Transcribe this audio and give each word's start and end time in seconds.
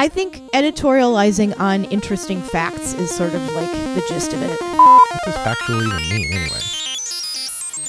I 0.00 0.08
think 0.08 0.38
editorializing 0.52 1.60
on 1.60 1.84
interesting 1.84 2.40
facts 2.40 2.94
is 2.94 3.14
sort 3.14 3.34
of 3.34 3.42
like 3.52 3.70
the 3.70 4.02
gist 4.08 4.32
of 4.32 4.40
it. 4.40 4.58
What 4.58 5.20
does 5.26 5.34
factual 5.34 5.76
even 5.76 6.08
mean 6.08 6.32
anyway? 6.32 6.60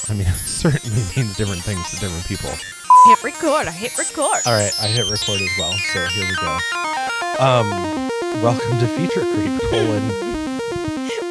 I 0.10 0.14
mean, 0.16 0.28
it 0.28 0.36
certainly 0.36 1.04
means 1.16 1.38
different 1.38 1.64
things 1.64 1.90
to 1.92 2.00
different 2.02 2.26
people. 2.26 2.50
Hit 3.06 3.24
record. 3.24 3.66
I 3.66 3.72
hit 3.72 3.98
record. 3.98 4.42
All 4.46 4.52
right, 4.52 4.74
I 4.82 4.88
hit 4.88 5.10
record 5.10 5.40
as 5.40 5.50
well, 5.58 5.72
so 5.94 6.06
here 6.08 6.28
we 6.28 6.36
go. 6.36 6.58
Um, 7.40 7.70
welcome 8.42 8.78
to 8.80 8.88
Feature 8.88 9.24
Creep, 9.34 9.62
colon, 9.70 10.31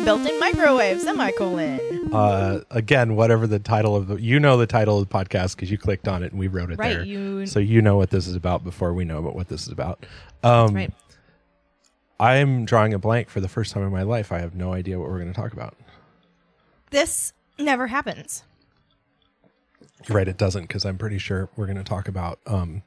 Built-in 0.04 0.38
microwave, 0.40 1.00
semicolon. 1.00 1.80
uh, 2.14 2.60
again, 2.70 3.14
whatever 3.16 3.46
the 3.46 3.58
title 3.58 3.94
of 3.94 4.08
the, 4.08 4.16
you 4.16 4.40
know 4.40 4.56
the 4.56 4.66
title 4.66 4.98
of 4.98 5.08
the 5.08 5.14
podcast 5.14 5.54
because 5.56 5.70
you 5.70 5.78
clicked 5.78 6.08
on 6.08 6.22
it 6.22 6.32
and 6.32 6.40
we 6.40 6.48
wrote 6.48 6.70
it 6.70 6.78
Right, 6.78 6.94
there. 6.96 7.04
you- 7.04 7.46
So 7.46 7.58
you 7.60 7.82
know 7.82 7.96
what 7.96 8.10
this 8.10 8.26
is 8.26 8.34
about 8.34 8.64
before 8.64 8.92
we 8.94 9.04
know 9.04 9.18
about 9.18 9.34
what 9.36 9.48
this 9.48 9.62
is 9.62 9.68
about. 9.68 10.04
Um, 10.42 10.74
Right. 10.74 10.92
I'm 12.18 12.64
drawing 12.64 12.92
a 12.92 12.98
blank 12.98 13.28
for 13.30 13.40
the 13.40 13.48
first 13.48 13.72
time 13.72 13.82
in 13.82 13.92
my 13.92 14.02
life. 14.02 14.30
I 14.32 14.40
have 14.40 14.54
no 14.54 14.72
idea 14.72 14.98
what 14.98 15.08
we're 15.08 15.18
going 15.18 15.32
to 15.32 15.40
talk 15.40 15.52
about. 15.52 15.74
This 16.90 17.32
never 17.58 17.86
happens. 17.86 18.42
You're 20.08 20.16
right, 20.16 20.28
it 20.28 20.36
doesn't 20.38 20.62
because 20.62 20.84
I'm 20.84 20.98
pretty 20.98 21.18
sure 21.18 21.48
we're 21.56 21.66
going 21.66 21.78
to 21.78 21.84
talk 21.84 22.08
about 22.08 22.40
um, 22.46 22.82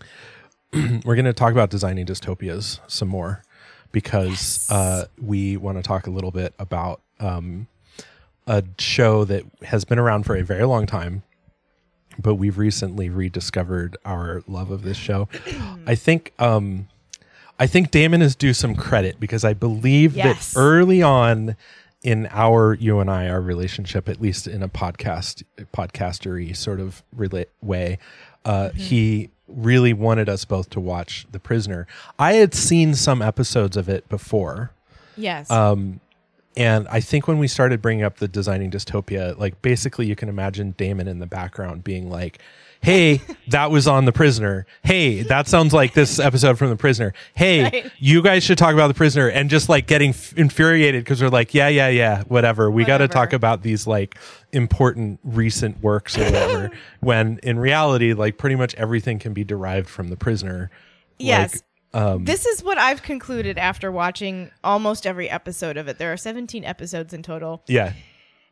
we're 0.72 1.14
going 1.16 1.24
to 1.24 1.32
talk 1.32 1.52
about 1.52 1.70
designing 1.70 2.06
dystopias 2.06 2.80
some 2.86 3.08
more 3.08 3.42
because 3.96 4.66
uh, 4.70 5.06
we 5.18 5.56
want 5.56 5.78
to 5.78 5.82
talk 5.82 6.06
a 6.06 6.10
little 6.10 6.30
bit 6.30 6.52
about 6.58 7.00
um, 7.18 7.66
a 8.46 8.62
show 8.78 9.24
that 9.24 9.42
has 9.62 9.86
been 9.86 9.98
around 9.98 10.24
for 10.24 10.36
a 10.36 10.42
very 10.42 10.64
long 10.66 10.84
time, 10.84 11.22
but 12.18 12.34
we've 12.34 12.58
recently 12.58 13.08
rediscovered 13.08 13.96
our 14.04 14.42
love 14.46 14.70
of 14.70 14.82
this 14.82 14.98
show. 14.98 15.30
I 15.86 15.94
think 15.94 16.34
um, 16.38 16.88
I 17.58 17.66
think 17.66 17.90
Damon 17.90 18.20
is 18.20 18.36
due 18.36 18.52
some 18.52 18.74
credit 18.76 19.18
because 19.18 19.44
I 19.46 19.54
believe 19.54 20.14
Yes. 20.14 20.52
that 20.52 20.60
early 20.60 21.02
on 21.02 21.56
in 22.02 22.28
our 22.32 22.74
you 22.74 23.00
and 23.00 23.10
I 23.10 23.30
our 23.30 23.40
relationship, 23.40 24.10
at 24.10 24.20
least 24.20 24.46
in 24.46 24.62
a 24.62 24.68
podcast 24.68 25.42
podcastery 25.72 26.54
sort 26.54 26.80
of 26.80 27.02
rela- 27.16 27.46
way, 27.62 27.98
uh, 28.44 28.68
he 28.72 29.30
really 29.48 29.92
wanted 29.92 30.28
us 30.28 30.44
both 30.44 30.70
to 30.70 30.80
watch 30.80 31.26
The 31.30 31.38
Prisoner. 31.38 31.86
I 32.18 32.34
had 32.34 32.54
seen 32.54 32.94
some 32.94 33.22
episodes 33.22 33.76
of 33.76 33.88
it 33.88 34.08
before. 34.08 34.72
Yes. 35.16 35.50
Um, 35.50 36.00
and 36.56 36.88
I 36.88 37.00
think 37.00 37.28
when 37.28 37.38
we 37.38 37.48
started 37.48 37.82
bringing 37.82 38.04
up 38.04 38.16
the 38.16 38.28
designing 38.28 38.70
dystopia, 38.70 39.38
like 39.38 39.60
basically 39.62 40.06
you 40.06 40.16
can 40.16 40.28
imagine 40.28 40.74
Damon 40.76 41.06
in 41.06 41.18
the 41.18 41.26
background 41.26 41.84
being 41.84 42.10
like, 42.10 42.40
Hey, 42.82 43.20
that 43.48 43.70
was 43.70 43.88
on 43.88 44.04
the 44.04 44.12
prisoner. 44.12 44.66
Hey, 44.84 45.22
that 45.22 45.48
sounds 45.48 45.72
like 45.72 45.92
this 45.94 46.18
episode 46.18 46.56
from 46.58 46.70
the 46.70 46.76
prisoner. 46.76 47.12
Hey, 47.34 47.62
Right. 47.64 47.92
you 47.98 48.22
guys 48.22 48.44
should 48.44 48.58
talk 48.58 48.74
about 48.74 48.88
the 48.88 48.94
prisoner 48.94 49.28
and 49.28 49.50
just 49.50 49.68
like 49.68 49.86
getting 49.86 50.10
f- 50.10 50.32
infuriated 50.36 51.02
because 51.04 51.20
we're 51.22 51.28
like, 51.28 51.52
yeah, 51.54 51.68
yeah, 51.68 51.88
yeah, 51.88 52.22
whatever. 52.24 52.70
We 52.70 52.84
got 52.84 52.98
to 52.98 53.08
talk 53.08 53.32
about 53.32 53.62
these 53.62 53.86
like 53.86 54.16
important 54.52 55.18
recent 55.24 55.82
works 55.82 56.16
or 56.16 56.24
whatever. 56.24 56.70
when 57.00 57.38
in 57.42 57.58
reality, 57.58 58.12
like 58.12 58.38
pretty 58.38 58.56
much 58.56 58.74
everything 58.76 59.18
can 59.18 59.32
be 59.32 59.42
derived 59.44 59.88
from 59.88 60.08
the 60.08 60.16
prisoner. 60.16 60.70
yes. 61.18 61.54
Like, 61.54 61.62
um, 62.02 62.24
this 62.24 62.44
is 62.44 62.62
what 62.62 62.76
I've 62.76 63.02
concluded 63.02 63.56
after 63.56 63.90
watching 63.90 64.50
almost 64.62 65.06
every 65.06 65.30
episode 65.30 65.76
of 65.78 65.88
it. 65.88 65.96
There 65.98 66.12
are 66.12 66.16
17 66.18 66.62
episodes 66.64 67.14
in 67.14 67.22
total. 67.22 67.62
yeah. 67.68 67.94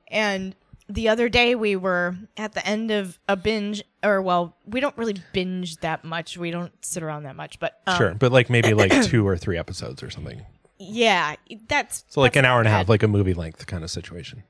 And 0.08 0.54
the 0.88 1.08
other 1.08 1.28
day 1.28 1.54
we 1.54 1.76
were 1.76 2.14
at 2.36 2.52
the 2.52 2.66
end 2.66 2.90
of 2.90 3.18
a 3.28 3.36
binge, 3.36 3.82
or 4.02 4.20
well, 4.20 4.56
we 4.66 4.80
don't 4.80 4.96
really 4.98 5.16
binge 5.32 5.76
that 5.78 6.04
much. 6.04 6.36
We 6.36 6.50
don't 6.50 6.72
sit 6.84 7.02
around 7.02 7.22
that 7.24 7.36
much, 7.36 7.58
but 7.58 7.80
um, 7.86 7.96
Sure. 7.96 8.14
But 8.14 8.32
like 8.32 8.50
maybe 8.50 8.74
like 8.74 8.90
two 9.04 9.26
or 9.26 9.36
three 9.36 9.56
episodes 9.58 10.02
or 10.02 10.10
something. 10.10 10.42
yeah, 10.78 11.36
that's 11.68 12.04
So 12.08 12.20
like 12.20 12.32
that's 12.34 12.40
an 12.40 12.44
hour 12.44 12.58
and 12.58 12.68
a 12.68 12.70
half, 12.70 12.88
like 12.88 13.02
a 13.02 13.08
movie 13.08 13.34
length 13.34 13.66
kind 13.66 13.82
of 13.84 13.90
situation. 13.90 14.42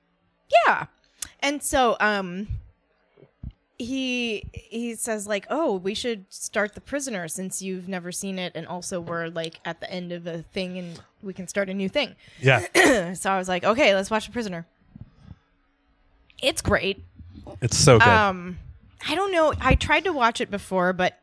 yeah. 0.66 0.86
And 1.40 1.62
so, 1.62 1.96
um, 2.00 2.48
he 3.78 4.44
he 4.52 4.94
says 4.94 5.26
like, 5.26 5.46
oh, 5.50 5.74
we 5.76 5.94
should 5.94 6.24
start 6.32 6.74
the 6.74 6.80
prisoner 6.80 7.26
since 7.28 7.60
you've 7.60 7.88
never 7.88 8.12
seen 8.12 8.38
it, 8.38 8.52
and 8.54 8.66
also 8.66 9.00
we're 9.00 9.28
like 9.28 9.58
at 9.64 9.80
the 9.80 9.90
end 9.90 10.12
of 10.12 10.26
a 10.26 10.42
thing, 10.42 10.78
and 10.78 11.00
we 11.22 11.32
can 11.34 11.48
start 11.48 11.68
a 11.68 11.74
new 11.74 11.88
thing. 11.88 12.14
Yeah. 12.40 12.60
so 13.14 13.30
I 13.32 13.36
was 13.38 13.48
like, 13.48 13.64
okay, 13.64 13.94
let's 13.94 14.10
watch 14.10 14.26
the 14.26 14.32
prisoner. 14.32 14.66
It's 16.42 16.62
great. 16.62 17.02
It's 17.60 17.76
so 17.76 17.98
good. 17.98 18.08
Um, 18.08 18.58
I 19.08 19.14
don't 19.14 19.32
know. 19.32 19.52
I 19.60 19.74
tried 19.74 20.04
to 20.04 20.12
watch 20.12 20.40
it 20.40 20.50
before, 20.50 20.92
but 20.92 21.18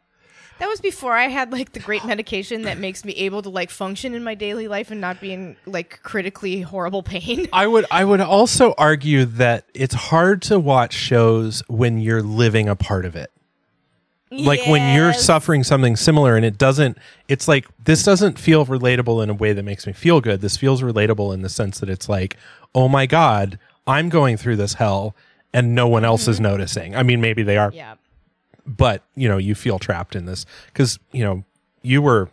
that 0.59 0.67
was 0.67 0.79
before 0.79 1.13
I 1.13 1.27
had 1.27 1.51
like 1.51 1.73
the 1.73 1.79
great 1.79 2.05
medication 2.05 2.63
that 2.63 2.77
makes 2.77 3.03
me 3.03 3.13
able 3.13 3.41
to 3.41 3.49
like 3.49 3.71
function 3.71 4.13
in 4.13 4.23
my 4.23 4.35
daily 4.35 4.67
life 4.67 4.91
and 4.91 5.01
not 5.01 5.19
be 5.19 5.33
in 5.33 5.55
like 5.65 5.99
critically 6.03 6.61
horrible 6.61 7.01
pain. 7.01 7.47
I 7.53 7.65
would 7.65 7.85
I 7.89 8.05
would 8.05 8.21
also 8.21 8.75
argue 8.77 9.25
that 9.25 9.65
it's 9.73 9.95
hard 9.95 10.43
to 10.43 10.59
watch 10.59 10.93
shows 10.93 11.63
when 11.67 11.99
you're 11.99 12.21
living 12.21 12.69
a 12.69 12.75
part 12.75 13.05
of 13.05 13.15
it. 13.15 13.31
Like 14.33 14.65
when 14.67 14.95
you're 14.95 15.11
suffering 15.11 15.63
something 15.63 15.97
similar 15.97 16.37
and 16.37 16.45
it 16.45 16.57
doesn't 16.57 16.97
it's 17.27 17.47
like 17.49 17.65
this 17.83 18.03
doesn't 18.03 18.39
feel 18.39 18.65
relatable 18.65 19.21
in 19.23 19.29
a 19.29 19.33
way 19.33 19.51
that 19.51 19.63
makes 19.63 19.87
me 19.87 19.93
feel 19.93 20.21
good. 20.21 20.41
This 20.41 20.55
feels 20.55 20.81
relatable 20.81 21.33
in 21.33 21.41
the 21.41 21.49
sense 21.49 21.79
that 21.79 21.89
it's 21.89 22.07
like, 22.07 22.37
"Oh 22.73 22.87
my 22.87 23.07
god, 23.07 23.59
I'm 23.91 24.09
going 24.09 24.37
through 24.37 24.55
this 24.55 24.73
hell 24.75 25.15
and 25.53 25.75
no 25.75 25.87
one 25.87 26.05
else 26.05 26.27
is 26.27 26.39
noticing." 26.39 26.95
I 26.95 27.03
mean, 27.03 27.21
maybe 27.21 27.43
they 27.43 27.57
are 27.57 27.69
Mm-hmm. 27.69 27.77
Yeah. 27.77 27.95
but 28.65 29.03
you 29.15 29.27
know 29.29 29.37
you 29.37 29.53
feel 29.55 29.79
trapped 29.79 30.15
in 30.15 30.25
this 30.25 30.45
because 30.67 30.97
you 31.11 31.23
know 31.23 31.43
you 31.81 32.01
were 32.01 32.29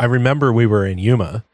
i 0.00 0.04
remember 0.06 0.52
we 0.52 0.66
were 0.66 0.86
in 0.86 0.98
yuma 0.98 1.44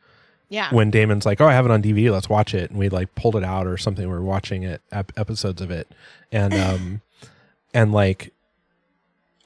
Yeah. 0.48 0.72
when 0.72 0.91
damon's 0.91 1.26
like 1.26 1.41
oh 1.41 1.47
i 1.47 1.53
have 1.53 1.64
it 1.66 1.70
on 1.72 1.82
dvd 1.82 2.10
let's 2.12 2.28
watch 2.28 2.54
it 2.54 2.70
and 2.70 2.78
we 2.78 2.88
like 2.88 3.14
pulled 3.16 3.34
it 3.37 3.43
out 3.44 3.66
or 3.66 3.76
something 3.76 4.06
we 4.09 4.14
were 4.14 4.22
watching 4.22 4.62
it 4.62 4.81
ep- 4.93 5.12
episodes 5.19 5.60
of 5.60 5.70
it 5.72 5.88
and 6.31 6.54
um 6.69 7.00
and 7.75 7.93
like 7.93 8.32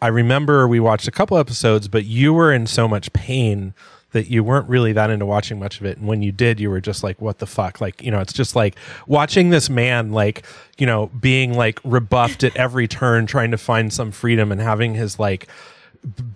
i 0.03 0.07
remember 0.09 0.69
we 0.69 0.79
watched 0.79 1.09
a 1.09 1.11
couple 1.11 1.39
episodes 1.39 1.89
but 1.89 2.05
you 2.05 2.33
were 2.35 2.53
in 2.53 2.67
so 2.67 2.87
much 2.87 3.11
pain 3.15 3.73
that 4.13 4.31
you 4.31 4.43
weren't 4.43 4.69
really 4.69 4.93
that 4.95 5.11
into 5.11 5.27
watching 5.27 5.59
much 5.59 5.81
of 5.81 5.87
it. 5.87 5.99
And 5.99 6.07
when 6.07 6.23
you 6.23 6.33
did 6.33 6.59
you 6.61 6.71
were 6.71 6.81
just 6.81 7.03
like 7.03 7.21
what 7.21 7.39
the 7.39 7.47
fuck? 7.47 7.81
Like 7.81 8.03
you 8.03 8.11
know 8.11 8.21
it's 8.21 8.33
just 8.33 8.57
like 8.57 8.77
watching 9.07 9.51
this 9.51 9.69
man 9.69 10.13
like 10.13 10.45
you 10.79 10.87
know 10.87 11.07
being 11.21 11.55
like 11.55 11.79
rebuffed 11.85 12.43
at 12.45 12.57
every 12.57 12.89
turn 12.89 13.27
trying 13.27 13.51
to 13.51 13.59
find 13.59 13.93
some 13.93 14.11
freedom 14.13 14.51
and 14.51 14.61
having 14.61 14.95
his 14.95 15.19
like 15.19 15.49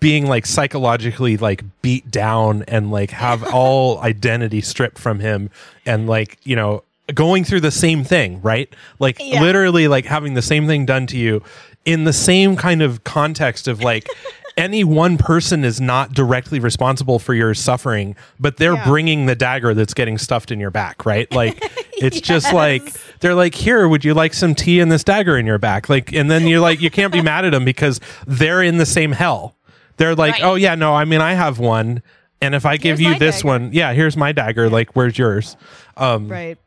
being 0.00 0.26
like 0.26 0.44
psychologically 0.44 1.36
like 1.36 1.62
beat 1.82 2.10
down 2.10 2.62
and 2.64 2.90
like 2.90 3.10
have 3.10 3.42
all 3.54 3.98
identity 4.00 4.60
stripped 4.60 4.98
from 4.98 5.20
him 5.20 5.50
and 5.86 6.06
like 6.08 6.38
you 6.42 6.56
know 6.56 6.82
going 7.14 7.44
through 7.44 7.60
the 7.60 7.70
same 7.70 8.04
thing 8.04 8.40
right? 8.42 8.72
Like 8.98 9.16
Yeah. 9.20 9.40
literally 9.40 9.88
like 9.88 10.04
having 10.04 10.34
the 10.34 10.42
same 10.42 10.66
thing 10.66 10.84
done 10.84 11.06
to 11.08 11.16
you 11.16 11.42
in 11.84 12.04
the 12.04 12.12
same 12.12 12.54
kind 12.56 12.80
of 12.82 13.02
context 13.04 13.66
of 13.66 13.80
like 13.82 14.08
any 14.56 14.84
one 14.84 15.16
person 15.18 15.64
is 15.64 15.80
not 15.80 16.12
directly 16.12 16.58
responsible 16.60 17.18
for 17.18 17.34
your 17.34 17.54
suffering 17.54 18.14
but 18.38 18.56
they're 18.58 18.74
Yeah. 18.74 18.84
bringing 18.86 19.26
the 19.26 19.34
dagger 19.34 19.74
that's 19.74 19.94
getting 19.94 20.18
stuffed 20.18 20.50
in 20.50 20.60
your 20.60 20.70
back 20.70 21.06
right 21.06 21.30
like 21.34 21.58
it's 21.98 22.20
just 22.20 22.52
like 22.52 22.82
they're 23.20 23.34
like 23.34 23.54
here 23.54 23.88
would 23.88 24.04
you 24.04 24.14
like 24.14 24.34
some 24.34 24.54
tea 24.54 24.80
and 24.80 24.90
this 24.92 25.04
dagger 25.04 25.36
in 25.38 25.46
your 25.46 25.58
back 25.58 25.88
like 25.88 26.12
and 26.12 26.30
then 26.30 26.46
you're 26.46 26.60
like 26.60 26.80
you 26.80 26.90
can't 26.90 27.12
be 27.12 27.20
mad 27.32 27.44
at 27.44 27.50
them 27.52 27.64
because 27.64 28.00
they're 28.26 28.62
in 28.62 28.76
the 28.78 28.86
same 28.86 29.12
hell 29.12 29.56
they're 29.96 30.14
like 30.14 30.34
Right. 30.34 30.42
oh 30.44 30.54
yeah 30.56 30.74
no 30.74 30.94
i 30.94 31.04
mean 31.04 31.20
i 31.20 31.34
have 31.34 31.58
one 31.58 32.02
and 32.40 32.54
if 32.54 32.66
i 32.66 32.76
give 32.76 32.98
Here's 32.98 33.14
you 33.14 33.18
this 33.18 33.36
dagger. 33.38 33.48
one 33.48 33.70
yeah 33.72 33.92
here's 33.92 34.16
my 34.16 34.32
dagger 34.32 34.68
like 34.68 34.94
where's 34.96 35.16
yours 35.18 35.56
um 35.96 36.28
right. 36.28 36.58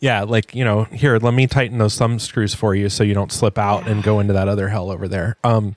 yeah 0.00 0.22
like 0.22 0.54
you 0.54 0.64
know 0.64 0.84
here 0.84 1.18
let 1.18 1.34
me 1.34 1.46
tighten 1.46 1.78
those 1.78 1.96
thumb 1.96 2.18
screws 2.18 2.54
for 2.54 2.74
you 2.74 2.88
so 2.88 3.04
you 3.04 3.14
don't 3.14 3.32
slip 3.32 3.58
out 3.58 3.86
and 3.86 4.02
go 4.02 4.20
into 4.20 4.32
that 4.32 4.48
other 4.48 4.68
hell 4.68 4.90
over 4.90 5.08
there 5.08 5.36
um 5.44 5.76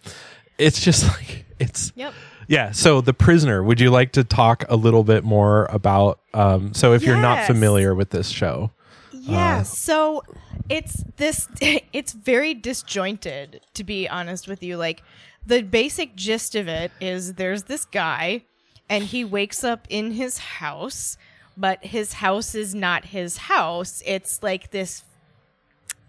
it's 0.57 0.81
just 0.81 1.07
like 1.17 1.45
it's 1.59 1.91
Yep. 1.95 2.13
yeah 2.47 2.71
so 2.71 3.01
the 3.01 3.13
prisoner 3.13 3.63
would 3.63 3.79
you 3.79 3.89
like 3.89 4.11
to 4.13 4.23
talk 4.23 4.63
a 4.69 4.75
little 4.75 5.03
bit 5.03 5.23
more 5.23 5.65
about 5.71 6.19
um 6.33 6.73
so 6.73 6.93
if 6.93 7.03
you're 7.03 7.17
not 7.21 7.45
familiar 7.47 7.93
with 7.95 8.09
this 8.11 8.29
show 8.29 8.71
Yeah. 9.11 9.63
so 9.63 10.23
it's 10.69 11.03
this 11.17 11.47
it's 11.61 12.13
very 12.13 12.53
disjointed 12.53 13.61
to 13.73 13.83
be 13.83 14.07
honest 14.09 14.47
with 14.47 14.61
you. 14.63 14.75
Like 14.77 15.01
the 15.45 15.61
basic 15.61 16.15
gist 16.15 16.55
of 16.55 16.67
it 16.67 16.91
is 16.99 17.35
there's 17.35 17.63
this 17.63 17.85
guy 17.85 18.43
and 18.89 19.03
he 19.05 19.23
wakes 19.23 19.63
up 19.63 19.87
in 19.89 20.11
his 20.11 20.37
house, 20.37 21.17
but 21.55 21.83
his 21.85 22.13
house 22.13 22.53
is 22.53 22.75
not 22.75 23.05
his 23.05 23.37
house. 23.37 24.01
It's 24.05 24.43
like 24.43 24.71
this 24.71 25.03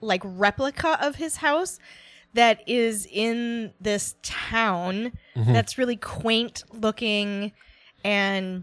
like 0.00 0.22
replica 0.24 0.98
of 1.04 1.16
his 1.16 1.36
house 1.36 1.78
that 2.38 2.62
is 2.68 3.04
in 3.10 3.72
this 3.80 4.14
town 4.22 5.10
that's 5.34 5.76
really 5.76 5.96
quaint 5.96 6.62
looking 6.72 7.50
and 8.04 8.62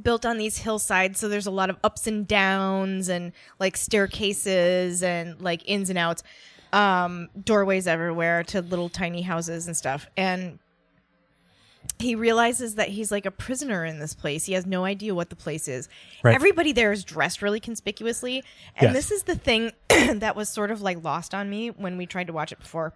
built 0.00 0.24
on 0.24 0.38
these 0.38 0.58
hillsides. 0.58 1.18
So 1.18 1.28
there's 1.28 1.48
a 1.48 1.50
lot 1.50 1.68
of 1.68 1.78
ups 1.82 2.06
and 2.06 2.28
downs 2.28 3.08
and 3.08 3.32
like 3.58 3.76
staircases 3.76 5.02
and 5.02 5.40
like 5.40 5.68
ins 5.68 5.90
and 5.90 5.98
outs 5.98 6.22
um 6.72 7.28
doorways 7.44 7.88
everywhere 7.88 8.44
to 8.44 8.62
little 8.62 8.88
tiny 8.88 9.22
houses 9.22 9.66
and 9.66 9.76
stuff. 9.76 10.06
And 10.16 10.60
he 11.98 12.14
realizes 12.16 12.74
that 12.76 12.88
he's 12.88 13.12
like 13.12 13.26
a 13.26 13.30
prisoner 13.30 13.84
in 13.84 13.98
this 14.00 14.12
place. 14.14 14.44
He 14.46 14.54
has 14.54 14.66
no 14.66 14.84
idea 14.84 15.14
what 15.14 15.30
the 15.30 15.36
place 15.36 15.68
is. 15.68 15.88
Right. 16.24 16.34
Everybody 16.34 16.72
there 16.72 16.90
is 16.92 17.04
dressed 17.04 17.42
really 17.42 17.60
conspicuously. 17.60 18.42
And 18.76 18.92
Yes. 18.92 18.94
this 18.94 19.10
is 19.12 19.22
the 19.24 19.36
thing 19.36 19.70
that 19.88 20.34
was 20.34 20.48
sort 20.48 20.70
of 20.70 20.82
like 20.82 21.04
lost 21.04 21.32
on 21.34 21.48
me 21.48 21.68
when 21.70 21.96
we 21.96 22.06
tried 22.06 22.26
to 22.26 22.32
watch 22.32 22.50
it 22.52 22.58
before. 22.58 22.92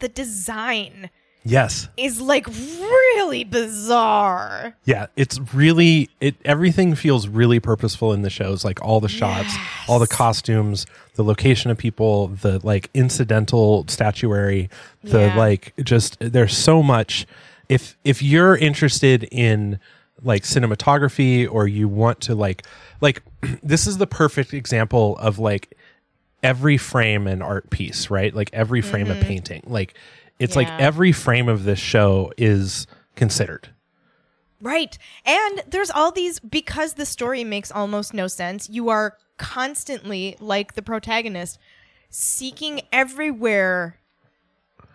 The 0.00 0.08
design 0.08 1.08
Yes. 1.46 1.88
is 1.96 2.20
like 2.20 2.46
really 2.46 3.44
bizarre. 3.44 4.74
Yeah, 4.84 5.06
it's 5.16 5.38
really 5.52 6.08
it 6.20 6.36
everything 6.44 6.94
feels 6.94 7.28
really 7.28 7.60
purposeful 7.60 8.12
in 8.12 8.22
the 8.22 8.30
shows 8.30 8.64
like 8.64 8.82
all 8.82 9.00
the 9.00 9.08
shots, 9.08 9.54
all 9.88 9.98
the 9.98 10.06
costumes, 10.06 10.86
the 11.16 11.24
location 11.24 11.70
of 11.70 11.78
people, 11.78 12.28
the 12.28 12.60
like 12.66 12.88
incidental 12.94 13.84
statuary, 13.88 14.68
the 15.02 15.20
Yeah. 15.20 15.36
like 15.36 15.74
just 15.82 16.16
there's 16.20 16.56
so 16.56 16.82
much 16.82 17.26
if 17.74 17.98
if 18.04 18.22
you're 18.22 18.56
interested 18.56 19.24
in 19.24 19.80
like 20.22 20.44
cinematography 20.44 21.50
or 21.50 21.66
you 21.66 21.88
want 21.88 22.20
to 22.20 22.34
like 22.34 22.64
like 23.00 23.22
this 23.62 23.86
is 23.86 23.98
the 23.98 24.06
perfect 24.06 24.54
example 24.54 25.16
of 25.18 25.40
like 25.40 25.76
every 26.42 26.76
frame 26.76 27.26
an 27.26 27.42
art 27.42 27.68
piece, 27.70 28.10
right? 28.10 28.32
Like 28.32 28.50
every 28.52 28.80
frame 28.80 29.10
a 29.10 29.16
painting. 29.16 29.62
Like 29.66 29.94
it's 30.38 30.56
like 30.56 30.68
Mm-hmm. 30.68 30.80
Every 30.80 31.12
frame 31.12 31.48
of 31.48 31.64
this 31.64 31.78
show 31.78 32.32
is 32.36 32.86
considered. 33.16 33.68
Right. 34.60 34.96
And 35.24 35.62
there's 35.68 35.90
all 35.90 36.10
these 36.10 36.38
because 36.38 36.94
the 36.94 37.06
story 37.06 37.44
makes 37.44 37.70
almost 37.72 38.14
no 38.14 38.28
sense. 38.28 38.68
You 38.68 38.88
are 38.88 39.16
constantly 39.36 40.36
like 40.40 40.74
the 40.74 40.82
protagonist 40.82 41.58
seeking 42.08 42.82
everywhere 42.92 43.98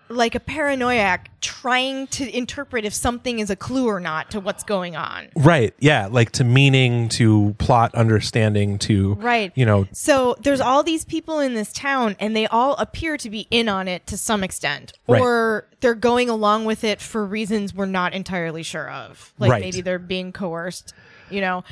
like 0.10 0.36
a 0.36 0.40
paranoiac 0.40 1.30
trying 1.42 2.08
to 2.08 2.36
interpret 2.36 2.84
if 2.84 2.94
something 2.94 3.40
is 3.40 3.50
a 3.50 3.56
clue 3.56 3.88
or 3.88 4.00
not 4.00 4.32
to 4.32 4.40
what's 4.40 4.64
going 4.64 4.96
on. 4.96 5.28
Right. 5.36 5.74
Yeah. 5.80 6.08
Like 6.08 6.32
to 6.34 6.44
meaning, 6.44 7.10
to 7.10 7.56
plot 7.60 7.94
understanding, 7.96 8.78
to 8.80 9.14
Right. 9.16 9.52
You 9.56 9.66
know. 9.66 9.88
So 9.92 10.36
there's 10.42 10.62
all 10.62 10.84
these 10.84 11.06
people 11.06 11.40
in 11.40 11.54
this 11.54 11.72
town 11.72 12.16
and 12.20 12.36
they 12.36 12.48
all 12.48 12.76
appear 12.76 13.18
to 13.18 13.30
be 13.30 13.48
in 13.52 13.70
on 13.70 13.88
it 13.88 14.06
to 14.08 14.18
some 14.18 14.44
extent 14.44 14.94
Right. 15.08 15.22
or 15.22 15.68
they're 15.82 15.94
going 15.96 16.30
along 16.30 16.66
with 16.66 16.84
it 16.84 17.00
for 17.02 17.26
reasons 17.26 17.74
we're 17.74 17.86
not 17.86 18.14
entirely 18.14 18.64
sure 18.64 18.90
of. 18.90 19.34
Like 19.40 19.52
Right. 19.52 19.62
maybe 19.62 19.82
they're 19.82 20.00
being 20.00 20.32
coerced, 20.32 20.94
you 21.32 21.42
know. 21.42 21.64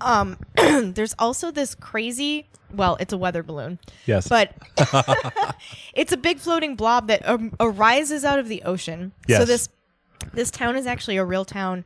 Um 0.00 0.38
there's 0.56 1.14
also 1.18 1.50
this 1.50 1.74
crazy 1.74 2.46
well, 2.72 2.96
it's 2.98 3.12
a 3.12 3.16
weather 3.18 3.42
balloon. 3.44 3.78
Yes. 4.04 4.26
But 4.28 4.52
it's 5.94 6.12
a 6.12 6.16
big 6.16 6.38
floating 6.38 6.74
blob 6.74 7.06
that 7.06 7.26
um, 7.28 7.52
arises 7.60 8.24
out 8.24 8.38
of 8.40 8.48
the 8.48 8.62
ocean. 8.64 9.12
yes. 9.28 9.40
So 9.40 9.44
this 9.44 9.68
this 10.32 10.50
town 10.50 10.76
is 10.76 10.86
actually 10.86 11.16
a 11.16 11.24
real 11.24 11.44
town 11.44 11.84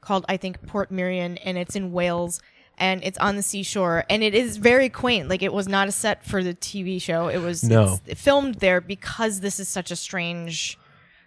called 0.00 0.24
I 0.28 0.36
think 0.36 0.64
Portmeirion 0.66 1.38
and 1.44 1.58
it's 1.58 1.74
in 1.76 1.92
Wales 1.92 2.40
and 2.78 3.02
it's 3.04 3.18
on 3.18 3.36
the 3.36 3.42
seashore 3.42 4.04
and 4.08 4.22
it 4.22 4.34
is 4.34 4.56
very 4.56 4.88
quaint. 4.88 5.28
Like 5.28 5.42
it 5.42 5.52
was 5.52 5.66
not 5.68 5.88
a 5.88 5.92
set 5.92 6.24
for 6.24 6.42
the 6.44 6.54
TV 6.54 7.00
show. 7.02 7.28
It 7.28 7.38
was 7.38 7.62
No. 7.64 7.98
filmed 8.14 8.56
there 8.56 8.80
because 8.80 9.40
this 9.40 9.58
is 9.60 9.68
such 9.68 9.90
a 9.90 9.96
strange 9.96 10.78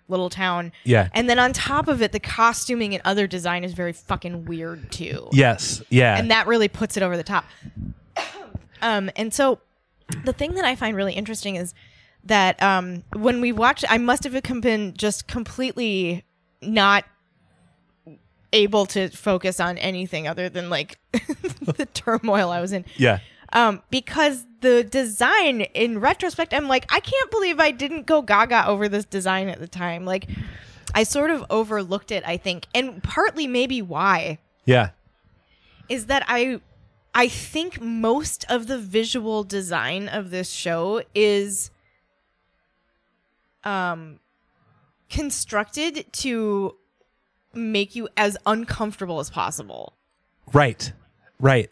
little 0.08 0.30
town. 0.30 0.72
Yeah. 0.84 1.10
And 1.14 1.30
then 1.30 1.40
on 1.40 1.54
top 1.54 1.88
of 1.88 2.02
it 2.02 2.12
the 2.12 2.20
costuming 2.20 2.94
and 2.94 3.02
other 3.06 3.28
design 3.28 3.64
is 3.64 3.74
very 3.74 3.94
fucking 3.94 4.46
weird 4.46 4.92
too 4.92 5.30
yes. 5.32 5.82
Yeah. 5.90 6.18
and 6.18 6.30
that 6.32 6.48
really 6.48 6.68
puts 6.68 6.98
it 6.98 7.04
over 7.04 7.18
the 7.18 7.24
top. 7.24 7.46
um, 8.82 9.10
and 9.16 9.34
so 9.34 9.60
the 10.26 10.34
thing 10.34 10.54
that 10.56 10.66
I 10.66 10.76
find 10.76 10.96
really 10.96 11.14
interesting 11.14 11.56
is 11.56 11.74
that 12.26 12.62
um, 12.62 13.04
when 13.14 13.42
we 13.42 13.52
watched, 13.52 13.86
I 13.90 13.98
must 13.98 14.24
have 14.24 14.42
been 14.62 14.94
just 14.96 15.28
completely 15.28 16.24
not 16.62 17.06
able 18.54 18.86
to 18.86 19.10
focus 19.10 19.60
on 19.60 19.78
anything 19.80 20.28
other 20.28 20.48
than 20.48 20.70
like 20.70 20.98
the 21.12 21.88
turmoil 21.94 22.50
I 22.50 22.62
was 22.62 22.72
in. 22.72 22.86
yeah. 22.98 23.20
Um, 23.54 23.82
because 23.92 24.46
the 24.62 24.84
design 24.84 25.62
in 25.62 26.00
retrospect, 26.00 26.54
I'm 26.54 26.68
like, 26.68 26.92
I 26.92 27.00
can't 27.00 27.32
believe 27.32 27.60
I 27.60 27.72
didn't 27.72 28.06
go 28.08 28.22
gaga 28.24 28.68
over 28.68 28.90
this 28.90 29.06
design 29.06 29.48
at 29.48 29.60
the 29.60 29.68
time. 29.68 30.06
Like, 30.06 30.28
I 30.96 31.04
sort 31.04 31.30
of 31.30 31.46
overlooked 31.50 32.12
it, 32.12 32.24
I 32.26 32.38
think, 32.38 32.66
and 32.74 33.02
partly 33.04 33.48
maybe 33.48 33.82
why 33.82 34.40
Yeah. 34.66 34.90
is 35.90 36.08
that 36.08 36.24
I 36.28 36.62
I 37.16 37.28
think 37.28 37.80
most 37.80 38.44
of 38.50 38.66
the 38.66 38.80
visual 38.80 39.44
design 39.44 40.08
of 40.10 40.32
this 40.32 40.50
show 40.52 41.04
is 41.14 41.70
um 43.64 44.20
constructed 45.10 46.12
to 46.14 46.76
make 47.54 47.96
you 47.96 48.10
as 48.18 48.36
uncomfortable 48.46 49.20
as 49.20 49.30
possible. 49.30 49.94
Right. 50.52 50.92
Right. 51.40 51.70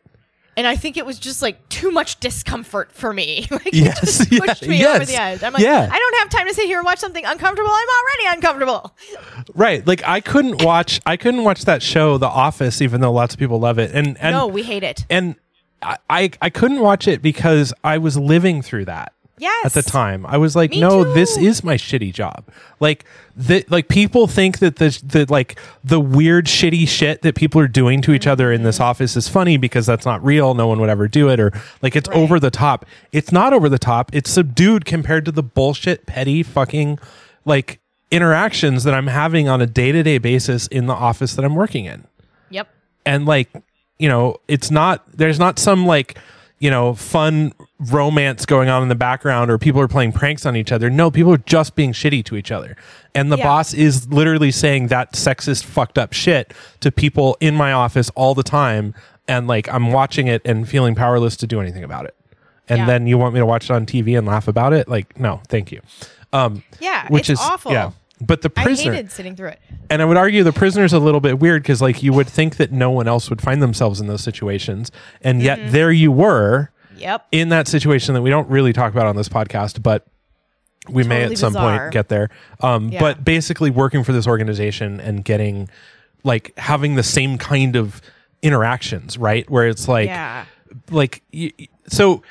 And 0.58 0.68
I 0.68 0.76
think 0.76 0.98
it 0.98 1.06
was 1.06 1.18
just 1.18 1.42
like 1.42 1.68
too 1.70 1.92
much 1.92 2.20
discomfort 2.20 2.92
for 2.92 3.14
me. 3.14 3.48
like 3.52 3.68
it 3.68 3.74
Yes, 3.76 4.02
just 4.02 4.32
yeah, 4.32 4.40
pushed 4.40 4.68
me 4.68 4.78
yes, 4.80 4.96
over 4.98 5.06
the 5.06 5.16
edge. 5.16 5.44
I'm 5.44 5.54
like, 5.54 5.64
yeah. 5.64 5.88
I 5.90 5.98
don't 5.98 6.16
have 6.20 6.30
time 6.30 6.48
to 6.48 6.54
sit 6.54 6.66
here 6.66 6.78
and 6.80 6.86
watch 6.86 7.00
something 7.00 7.24
uncomfortable. 7.24 7.70
I'm 7.72 7.88
already 7.88 8.38
uncomfortable. 8.38 8.96
Right. 9.54 9.86
Like 9.86 10.04
I 10.08 10.22
couldn't 10.22 10.64
watch. 10.64 11.02
I 11.06 11.18
couldn't 11.18 11.44
watch 11.44 11.66
that 11.66 11.82
show, 11.82 12.18
The 12.18 12.28
Office, 12.28 12.82
even 12.82 13.02
though 13.02 13.12
lots 13.12 13.34
of 13.34 13.40
people 13.40 13.60
love 13.60 13.80
it. 13.80 13.92
And 13.94 14.18
and 14.20 14.34
no, 14.36 14.48
we 14.48 14.64
hate 14.64 14.84
it. 14.84 15.06
and 15.10 15.36
I 15.82 15.98
I, 16.10 16.32
I 16.42 16.50
couldn't 16.50 16.80
watch 16.80 17.08
it 17.08 17.22
because 17.22 17.74
I 17.84 17.98
was 17.98 18.18
living 18.18 18.62
through 18.62 18.86
that. 18.86 19.14
Yes. 19.42 19.66
at 19.66 19.74
the 19.74 19.82
time. 19.82 20.26
I 20.28 20.38
was 20.38 20.56
like, 20.56 20.72
Me 20.72 20.80
no, 20.80 21.04
too. 21.04 21.14
this 21.14 21.36
is 21.38 21.64
my 21.64 21.76
shitty 21.76 22.14
job. 22.14 22.46
Like 22.80 23.06
the 23.36 23.66
like 23.70 23.88
people 23.88 24.28
think 24.28 24.60
that 24.60 24.76
the 24.76 24.90
the 25.04 25.26
like 25.30 25.60
the 25.84 26.00
weird 26.00 26.46
shitty 26.46 26.88
shit 26.88 27.24
that 27.24 27.36
people 27.36 27.60
are 27.60 27.68
doing 27.68 28.02
to 28.04 28.12
each 28.14 28.28
other 28.28 28.52
in 28.52 28.62
this 28.64 28.76
Mm-hmm. 28.76 28.84
office 28.84 29.18
is 29.18 29.28
funny 29.28 29.58
because 29.58 29.86
that's 29.86 30.06
not 30.06 30.24
real. 30.24 30.54
No 30.54 30.68
one 30.68 30.80
would 30.80 30.90
ever 30.90 31.08
do 31.08 31.28
it 31.30 31.40
or 31.40 31.52
like 31.82 31.96
it's 31.96 32.08
Right. 32.08 32.18
over 32.20 32.40
the 32.40 32.52
top. 32.52 32.86
It's 33.12 33.32
not 33.32 33.52
over 33.52 33.68
the 33.68 33.80
top. 33.80 34.12
It's 34.14 34.30
subdued 34.30 34.86
compared 34.86 35.26
to 35.26 35.32
the 35.32 35.44
bullshit 35.44 36.06
petty 36.06 36.44
fucking 36.44 37.00
like 37.44 37.80
interactions 38.12 38.84
that 38.84 38.94
I'm 38.94 39.08
having 39.08 39.48
on 39.48 39.62
a 39.62 39.66
day-to-day 39.66 40.18
basis 40.20 40.68
in 40.68 40.86
the 40.86 40.94
office 40.94 41.34
that 41.36 41.46
I'm 41.46 41.56
working 41.56 41.86
in 41.86 42.04
Yep. 42.50 42.68
and 43.06 43.26
like 43.26 43.50
you 43.98 44.10
know 44.10 44.38
it's 44.48 44.70
not 44.70 45.04
there's 45.18 45.40
not 45.40 45.58
some 45.58 45.86
like 45.86 46.18
you 46.62 46.70
know 46.70 46.94
fun 46.94 47.52
romance 47.90 48.46
going 48.46 48.70
on 48.70 48.84
in 48.84 48.88
the 48.88 48.96
background 48.96 49.50
or 49.52 49.58
people 49.58 49.82
are 49.82 49.88
playing 49.88 50.12
pranks 50.14 50.46
on 50.46 50.56
each 50.56 50.72
other 50.72 50.90
no 50.90 51.10
people 51.12 51.34
are 51.34 51.38
just 51.40 51.76
being 51.76 51.92
shitty 51.92 52.24
to 52.24 52.36
each 52.38 52.52
other 52.52 52.78
and 53.16 53.32
the 53.32 53.38
Yeah. 53.38 53.44
boss 53.44 53.74
is 53.74 54.08
literally 54.10 54.52
saying 54.52 54.88
that 54.88 55.14
sexist 55.14 55.64
fucked 55.66 55.98
up 55.98 56.14
shit 56.14 56.54
to 56.82 56.92
people 56.92 57.36
in 57.42 57.56
my 57.56 57.74
office 57.74 58.10
all 58.12 58.36
the 58.36 58.44
time 58.44 58.94
and 59.28 59.48
like 59.48 59.68
i'm 59.74 59.92
watching 59.92 60.28
it 60.28 60.42
and 60.46 60.70
feeling 60.70 60.94
powerless 60.96 61.36
to 61.38 61.48
do 61.48 61.60
anything 61.60 61.84
about 61.84 62.06
it 62.06 62.16
and 62.70 62.78
Yeah. 62.80 62.86
then 62.86 63.08
you 63.08 63.18
want 63.18 63.34
me 63.34 63.40
to 63.40 63.46
watch 63.46 63.66
it 63.66 63.72
on 63.74 63.88
tv 63.88 64.16
and 64.18 64.28
laugh 64.28 64.48
about 64.48 64.72
it 64.72 64.88
like 64.88 65.20
no 65.20 65.42
thank 65.50 65.72
you 65.72 65.82
um 66.32 66.64
Yeah. 66.80 67.08
which 67.10 67.30
is 67.30 67.40
awful. 67.42 67.72
yeah 67.72 67.92
but 68.22 68.42
the 68.44 68.50
prisoner 68.50 68.92
I 68.92 68.96
hated 68.96 69.12
sitting 69.12 69.36
through 69.36 69.50
it. 69.50 69.60
and 69.90 70.02
I 70.02 70.06
would 70.06 70.18
argue 70.18 70.44
the 70.44 70.54
prisoner's 70.54 70.94
a 70.94 71.00
little 71.00 71.20
bit 71.20 71.40
weird 71.40 71.64
because 71.64 71.82
like 71.82 72.02
you 72.04 72.14
would 72.14 72.28
think 72.28 72.58
that 72.58 72.72
no 72.72 72.92
one 72.92 73.08
else 73.08 73.30
would 73.30 73.42
find 73.42 73.62
themselves 73.62 74.00
in 74.00 74.08
those 74.08 74.22
situations, 74.24 74.92
and 75.22 75.42
yet 75.42 75.60
Mm-hmm. 75.60 75.72
there 75.72 75.92
you 75.92 76.12
were 76.12 76.70
Yep. 76.98 77.26
in 77.32 77.50
that 77.50 77.68
situation 77.68 78.14
that 78.14 78.22
we 78.22 78.30
don't 78.30 78.48
really 78.50 78.74
talk 78.74 78.94
about 78.94 79.08
on 79.08 79.16
this 79.16 79.28
podcast, 79.28 79.82
but 79.82 80.06
we 80.88 81.04
may 81.04 81.16
Totally 81.20 81.34
at 81.34 81.38
some 81.40 81.54
bizarre. 81.54 81.80
point 81.80 81.94
get 81.94 82.10
there. 82.10 82.30
Um, 82.62 82.90
Yeah. 82.90 83.00
But 83.00 83.24
basically, 83.26 83.70
working 83.72 84.04
for 84.04 84.14
this 84.14 84.28
organization 84.28 85.00
and 85.00 85.24
getting 85.26 85.68
like 86.24 86.54
having 86.58 86.96
the 86.96 87.04
same 87.04 87.38
kind 87.40 87.76
of 87.76 88.02
interactions, 88.44 89.18
right? 89.18 89.50
Where 89.50 89.68
it's 89.68 89.88
like, 89.88 90.08
yeah. 90.08 90.46
like 90.92 91.24
so. 91.88 92.22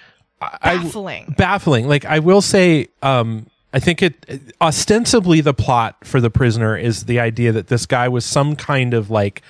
I- 0.43 0.59
I- 0.63 0.77
Baffling. 0.79 1.35
baffling. 1.37 1.87
Like 1.89 2.05
I 2.07 2.19
will 2.21 2.41
say, 2.41 2.89
um, 3.03 3.47
I 3.73 3.79
think 3.79 4.03
it 4.03 4.27
ostensibly 4.61 5.41
the 5.41 5.55
plot 5.55 5.97
for 6.05 6.21
the 6.21 6.31
prisoner 6.31 6.77
is 6.77 7.05
the 7.05 7.21
idea 7.21 7.53
that 7.53 7.69
this 7.69 7.87
guy 7.87 8.09
was 8.09 8.25
some 8.25 8.57
kind 8.57 8.95
of 8.95 9.11
like 9.11 9.43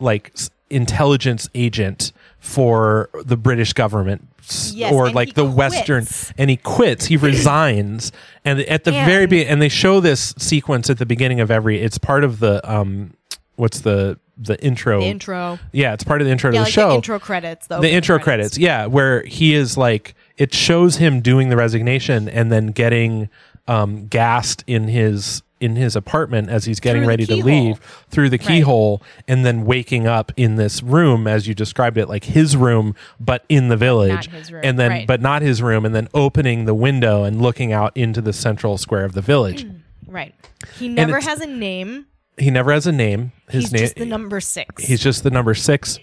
like 0.00 0.32
intelligence 0.70 1.48
agent 1.54 2.12
for 2.38 3.10
the 3.24 3.36
British 3.36 3.72
government 3.72 4.26
Yes, 4.72 4.94
or 4.94 5.10
like 5.10 5.28
he 5.28 5.34
the 5.34 5.44
Western, 5.44 6.06
and 6.38 6.48
he 6.48 6.56
quits. 6.56 7.04
He 7.04 7.16
resigns, 7.30 8.12
and 8.46 8.60
at 8.60 8.84
the 8.84 8.94
And- 8.94 9.06
very 9.06 9.26
beginning, 9.26 9.52
and 9.52 9.60
they 9.60 9.68
show 9.68 10.00
this 10.00 10.34
sequence 10.38 10.88
at 10.88 10.96
the 10.96 11.04
beginning 11.04 11.40
of 11.40 11.50
every. 11.50 11.82
It's 11.82 11.98
part 11.98 12.24
of 12.24 12.40
the 12.40 12.66
um, 12.70 13.12
what's 13.56 13.80
the 13.80 14.18
the 14.38 14.58
intro? 14.64 15.00
The 15.00 15.06
intro. 15.06 15.58
yeah, 15.72 15.92
it's 15.92 16.04
part 16.04 16.22
of 16.22 16.26
the 16.26 16.32
intro 16.32 16.48
Yeah, 16.50 16.52
to 16.52 16.58
the 16.60 16.64
like 16.64 16.72
show 16.72 16.88
the 16.90 16.94
intro 16.94 17.18
credits. 17.18 17.66
The, 17.66 17.80
the 17.80 17.90
intro 17.90 18.18
credits. 18.18 18.56
yeah 18.56 18.86
where 18.86 19.22
he 19.24 19.52
is 19.54 19.76
like 19.76 20.14
it 20.38 20.54
shows 20.54 20.96
him 20.96 21.20
doing 21.20 21.50
the 21.50 21.56
resignation 21.56 22.28
and 22.28 22.50
then 22.50 22.68
getting 22.68 23.28
um 23.68 24.06
gassed 24.06 24.64
in 24.66 24.88
his 24.88 25.42
in 25.60 25.74
his 25.74 25.96
apartment 25.96 26.48
as 26.48 26.64
he's 26.64 26.78
getting 26.78 27.04
ready 27.04 27.26
to 27.26 27.34
leave 27.34 27.80
through 28.10 28.30
the 28.30 28.38
keyhole 28.38 29.02
and 29.26 29.44
then 29.44 29.64
waking 29.64 30.06
up 30.06 30.30
in 30.36 30.54
this 30.54 30.82
room 30.84 31.26
as 31.26 31.48
you 31.48 31.54
described 31.54 31.98
it 31.98 32.08
like 32.08 32.22
his 32.22 32.56
room 32.56 32.94
but 33.18 33.44
in 33.48 33.66
the 33.68 33.76
village 33.76 34.30
his 34.30 34.52
room, 34.52 34.62
and 34.64 34.78
then 34.78 34.90
right. 34.90 35.06
but 35.08 35.20
not 35.20 35.42
his 35.42 35.60
room 35.60 35.84
and 35.84 35.94
then 35.94 36.06
opening 36.14 36.64
the 36.64 36.74
window 36.74 37.24
and 37.24 37.42
looking 37.42 37.72
out 37.72 37.96
into 37.96 38.20
the 38.20 38.32
central 38.32 38.78
square 38.78 39.04
of 39.04 39.14
the 39.14 39.20
village 39.22 39.66
Right. 40.08 40.34
He 40.78 40.88
never 40.88 41.20
has 41.20 41.40
a 41.40 41.46
name. 41.46 42.06
he 42.38 42.50
never 42.50 42.72
has 42.72 42.86
a 42.86 42.92
name. 42.92 43.32
His 43.50 43.72
name 43.72 43.82
just 43.82 43.96
the 43.96 44.06
number 44.06 44.40
six. 44.40 44.84
he's 44.84 45.00
just 45.00 45.22
the 45.22 45.30
number 45.30 45.54
six 45.54 45.98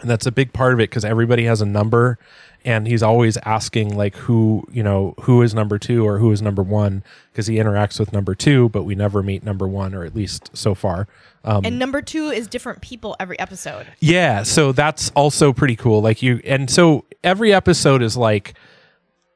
and 0.00 0.10
that's 0.10 0.26
a 0.26 0.32
big 0.32 0.52
part 0.52 0.72
of 0.72 0.80
it 0.80 0.90
because 0.90 1.04
everybody 1.04 1.44
has 1.44 1.60
a 1.60 1.66
number 1.66 2.18
and 2.64 2.86
he's 2.86 3.02
always 3.02 3.36
asking 3.38 3.96
like 3.96 4.16
who 4.16 4.66
you 4.72 4.82
know 4.82 5.14
who 5.22 5.42
is 5.42 5.54
number 5.54 5.78
two 5.78 6.06
or 6.06 6.18
who 6.18 6.32
is 6.32 6.40
number 6.40 6.62
one 6.62 7.04
because 7.30 7.46
he 7.46 7.56
interacts 7.56 8.00
with 8.00 8.12
number 8.12 8.34
two 8.34 8.68
but 8.70 8.84
we 8.84 8.94
never 8.94 9.22
meet 9.22 9.44
number 9.44 9.68
one 9.68 9.94
or 9.94 10.04
at 10.04 10.14
least 10.14 10.50
so 10.56 10.74
far. 10.74 11.06
Um, 11.44 11.64
and 11.66 11.78
number 11.78 12.00
two 12.00 12.30
is 12.30 12.46
different 12.46 12.80
people 12.80 13.16
every 13.20 13.38
episode. 13.38 13.86
yeah 14.00 14.42
so 14.42 14.72
that's 14.72 15.10
also 15.10 15.52
pretty 15.52 15.76
cool. 15.76 16.00
Like 16.00 16.22
you 16.22 16.40
and 16.44 16.70
so 16.70 17.04
every 17.22 17.52
episode 17.52 18.02
is 18.02 18.16
like 18.16 18.54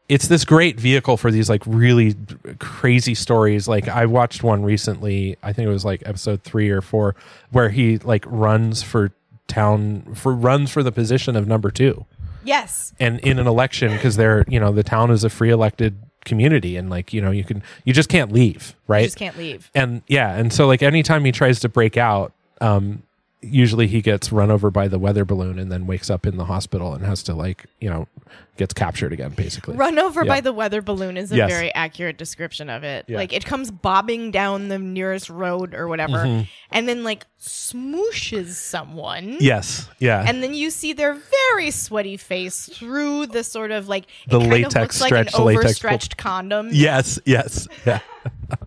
it's 0.08 0.26
this 0.26 0.46
great 0.46 0.80
vehicle 0.80 1.18
for 1.18 1.30
these 1.30 1.50
like 1.50 1.62
really 1.66 2.16
crazy 2.58 3.14
stories. 3.14 3.68
Like 3.68 3.88
i 3.88 4.06
watched 4.06 4.42
one 4.42 4.62
recently 4.62 5.36
i 5.42 5.52
think 5.52 5.66
it 5.66 5.72
was 5.72 5.84
like 5.84 6.02
episode 6.06 6.42
three 6.42 6.70
or 6.70 6.80
four 6.80 7.14
where 7.50 7.68
he 7.68 7.98
like 7.98 8.24
runs 8.26 8.82
for 8.82 9.12
town 9.48 10.14
for 10.14 10.32
runs 10.34 10.70
for 10.70 10.82
the 10.82 10.92
position 10.92 11.34
of 11.34 11.48
number 11.48 11.70
two 11.70 12.04
Yes. 12.44 12.94
and 13.00 13.18
in 13.20 13.38
an 13.38 13.46
election 13.46 13.92
because 13.92 14.16
they're 14.16 14.44
you 14.48 14.60
know 14.60 14.70
the 14.72 14.82
town 14.84 15.10
is 15.10 15.24
a 15.24 15.30
free 15.30 15.50
elected 15.50 15.98
community 16.24 16.76
and 16.76 16.88
like 16.90 17.12
you 17.12 17.20
know 17.20 17.30
you 17.30 17.42
can 17.44 17.62
you 17.84 17.92
just 17.92 18.08
can't 18.08 18.30
leave 18.32 18.74
right 18.86 19.00
You 19.00 19.06
just 19.06 19.16
can't 19.16 19.36
leave. 19.38 19.70
and 19.74 20.02
yeah 20.06 20.34
and 20.36 20.52
so 20.52 20.66
like 20.66 20.82
anytime 20.82 21.24
he 21.24 21.32
tries 21.32 21.60
to 21.60 21.68
break 21.68 21.96
out 21.96 22.32
um 22.60 23.02
usually 23.40 23.86
he 23.86 24.02
gets 24.02 24.32
run 24.32 24.50
over 24.50 24.70
by 24.70 24.88
the 24.88 24.98
weather 24.98 25.24
balloon 25.24 25.58
and 25.60 25.70
then 25.70 25.86
wakes 25.86 26.10
up 26.10 26.26
in 26.26 26.36
the 26.36 26.44
hospital 26.46 26.92
and 26.94 27.04
has 27.04 27.22
to 27.22 27.34
like 27.34 27.66
you 27.80 27.88
know 27.88 28.08
gets 28.56 28.74
captured 28.74 29.12
again 29.12 29.30
basically 29.30 29.76
Run 29.76 29.96
over 30.00 30.24
Yeah. 30.24 30.28
by 30.34 30.40
the 30.40 30.52
weather 30.52 30.82
balloon 30.82 31.16
is 31.16 31.30
a 31.30 31.36
Yes. 31.36 31.48
very 31.50 31.72
accurate 31.72 32.18
description 32.18 32.68
of 32.68 32.82
it. 32.82 33.04
Yeah. 33.06 33.16
Like 33.16 33.32
it 33.32 33.44
comes 33.44 33.70
bobbing 33.70 34.32
down 34.32 34.66
the 34.66 34.78
nearest 34.80 35.30
road 35.30 35.72
or 35.74 35.86
whatever, 35.86 36.18
Mm-hmm. 36.24 36.42
and 36.72 36.88
then 36.88 37.04
like 37.04 37.24
smooshes 37.40 38.54
someone. 38.54 39.36
yes 39.38 39.88
yeah 40.00 40.24
And 40.26 40.42
then 40.42 40.54
you 40.54 40.70
see 40.70 40.92
their 40.92 41.16
very 41.50 41.70
sweaty 41.70 42.16
face 42.16 42.68
through 42.68 43.26
the 43.26 43.44
sort 43.44 43.70
of 43.70 43.86
like 43.88 44.06
The 44.26 44.40
latex 44.40 44.74
of 44.74 44.80
looks 44.82 45.00
like 45.00 45.08
stretched 45.10 45.38
an 45.38 45.44
latex 45.44 45.64
overstretched 45.64 46.16
condom. 46.16 46.70
yes 46.72 47.20
yes 47.24 47.68
yeah 47.86 48.00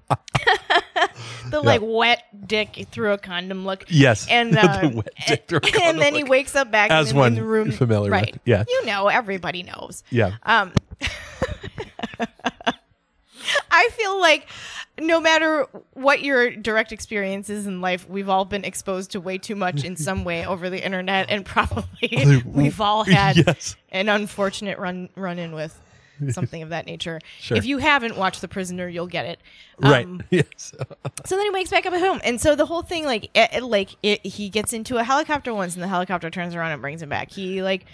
The 1.50 1.62
like 1.62 1.82
wet 1.84 2.24
dick 2.48 2.88
through 2.92 3.14
a 3.14 3.18
condom 3.18 3.66
look. 3.66 3.86
yes 3.88 4.28
And 4.30 4.58
uh, 4.58 4.80
The 4.82 4.88
wet 4.98 5.14
dick 5.28 5.48
through 5.48 5.60
a 5.64 5.66
and 5.66 5.74
condom 5.74 6.00
then 6.00 6.16
he 6.16 6.24
wakes 6.24 6.56
up 6.56 6.72
back 6.72 6.92
As 6.92 7.12
in, 7.12 7.18
one 7.18 7.28
in 7.30 7.36
the 7.36 7.44
room. 7.44 7.72
familiar 7.72 8.12
with, 8.12 8.22
right? 8.22 8.42
yeah. 8.46 8.64
you 8.68 8.86
know, 8.86 9.08
everybody 9.08 9.64
knows. 9.64 10.04
yeah 10.10 10.34
Um, 10.44 10.74
I 13.72 13.90
feel 13.94 14.20
like 14.20 14.48
no 15.00 15.20
matter 15.20 15.66
what 15.94 16.22
your 16.22 16.52
direct 16.52 16.92
experience 16.92 17.50
is 17.50 17.66
in 17.66 17.82
life, 17.82 18.08
we've 18.08 18.30
all 18.30 18.46
been 18.46 18.64
exposed 18.64 19.12
to 19.12 19.20
way 19.22 19.38
too 19.38 19.56
much 19.56 19.84
in 19.84 19.96
some 19.96 20.24
way 20.24 20.46
over 20.46 20.70
the 20.70 20.84
internet, 20.84 21.28
and 21.30 21.44
probably 21.46 22.42
we've 22.46 22.80
all 22.80 23.04
had 23.04 23.38
Yes. 23.38 23.76
an 23.92 24.10
unfortunate 24.10 24.78
run 24.78 25.10
run 25.16 25.40
in 25.40 25.54
with 25.54 25.80
something 26.30 26.62
of 26.62 26.70
that 26.70 26.86
nature. 26.86 27.20
Sure. 27.40 27.58
If 27.58 27.66
you 27.66 27.78
haven't 27.80 28.18
watched 28.18 28.42
The 28.42 28.48
Prisoner, 28.48 28.88
you'll 28.88 29.08
get 29.08 29.26
it. 29.26 29.40
right 29.80 30.06
Um, 30.06 30.22
yes 30.30 30.46
so 31.26 31.36
then 31.36 31.46
he 31.46 31.50
wakes 31.52 31.70
back 31.72 31.86
up 31.86 31.94
at 31.94 32.00
home, 32.02 32.22
and 32.24 32.40
so 32.40 32.56
the 32.56 32.66
whole 32.66 32.82
thing, 32.84 33.06
like, 33.06 33.30
it- 33.36 33.64
like 33.64 33.96
it, 34.04 34.26
he 34.26 34.50
gets 34.50 34.74
into 34.74 34.98
a 34.98 35.04
helicopter 35.04 35.54
once, 35.54 35.74
and 35.76 35.84
the 35.84 35.88
helicopter 35.88 36.30
turns 36.30 36.56
around 36.56 36.72
and 36.72 36.82
brings 36.82 37.02
him 37.02 37.10
back. 37.10 37.32
He 37.32 37.62
like 37.62 37.86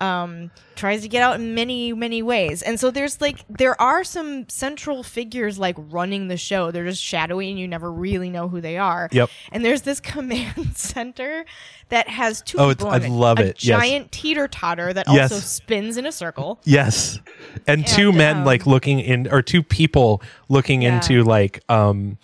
um 0.00 0.50
tries 0.74 1.02
to 1.02 1.08
get 1.08 1.22
out 1.22 1.36
in 1.38 1.54
many 1.54 1.92
many 1.92 2.20
ways 2.22 2.62
and 2.62 2.80
so 2.80 2.90
there's 2.90 3.20
like 3.20 3.44
there 3.48 3.80
are 3.80 4.02
some 4.02 4.48
central 4.48 5.02
figures 5.04 5.56
like 5.58 5.76
running 5.78 6.26
the 6.28 6.36
show 6.36 6.70
they're 6.72 6.84
just 6.84 7.02
shadowy 7.02 7.48
and 7.50 7.58
you 7.60 7.68
never 7.68 7.92
really 7.92 8.28
know 8.28 8.48
who 8.48 8.60
they 8.60 8.76
are 8.76 9.08
Yep. 9.12 9.30
and 9.52 9.64
there's 9.64 9.82
this 9.82 10.00
command 10.14 10.76
center 10.76 11.44
that 11.90 12.08
has 12.08 12.42
two 12.42 12.58
Oh, 12.58 12.70
people 12.70 12.88
it's- 12.88 13.04
on 13.04 13.10
I 13.10 13.14
love 13.14 13.38
a 13.38 13.42
it. 13.50 13.62
Yes. 13.64 13.78
giant 13.80 14.10
teeter 14.12 14.48
totter 14.48 14.92
that 14.92 15.06
Yes. 15.08 15.30
also 15.30 15.40
spins 15.44 15.96
in 15.96 16.06
a 16.06 16.12
circle 16.12 16.60
Yes. 16.64 17.20
And 17.68 17.86
two 17.86 18.08
And, 18.08 18.18
men 18.18 18.36
um, 18.38 18.44
like 18.44 18.66
looking 18.66 18.98
in 19.00 19.28
or 19.30 19.42
two 19.42 19.62
people 19.62 20.22
looking 20.48 20.82
Yeah. 20.82 20.96
into 20.96 21.22
like 21.22 21.60
um 21.68 22.18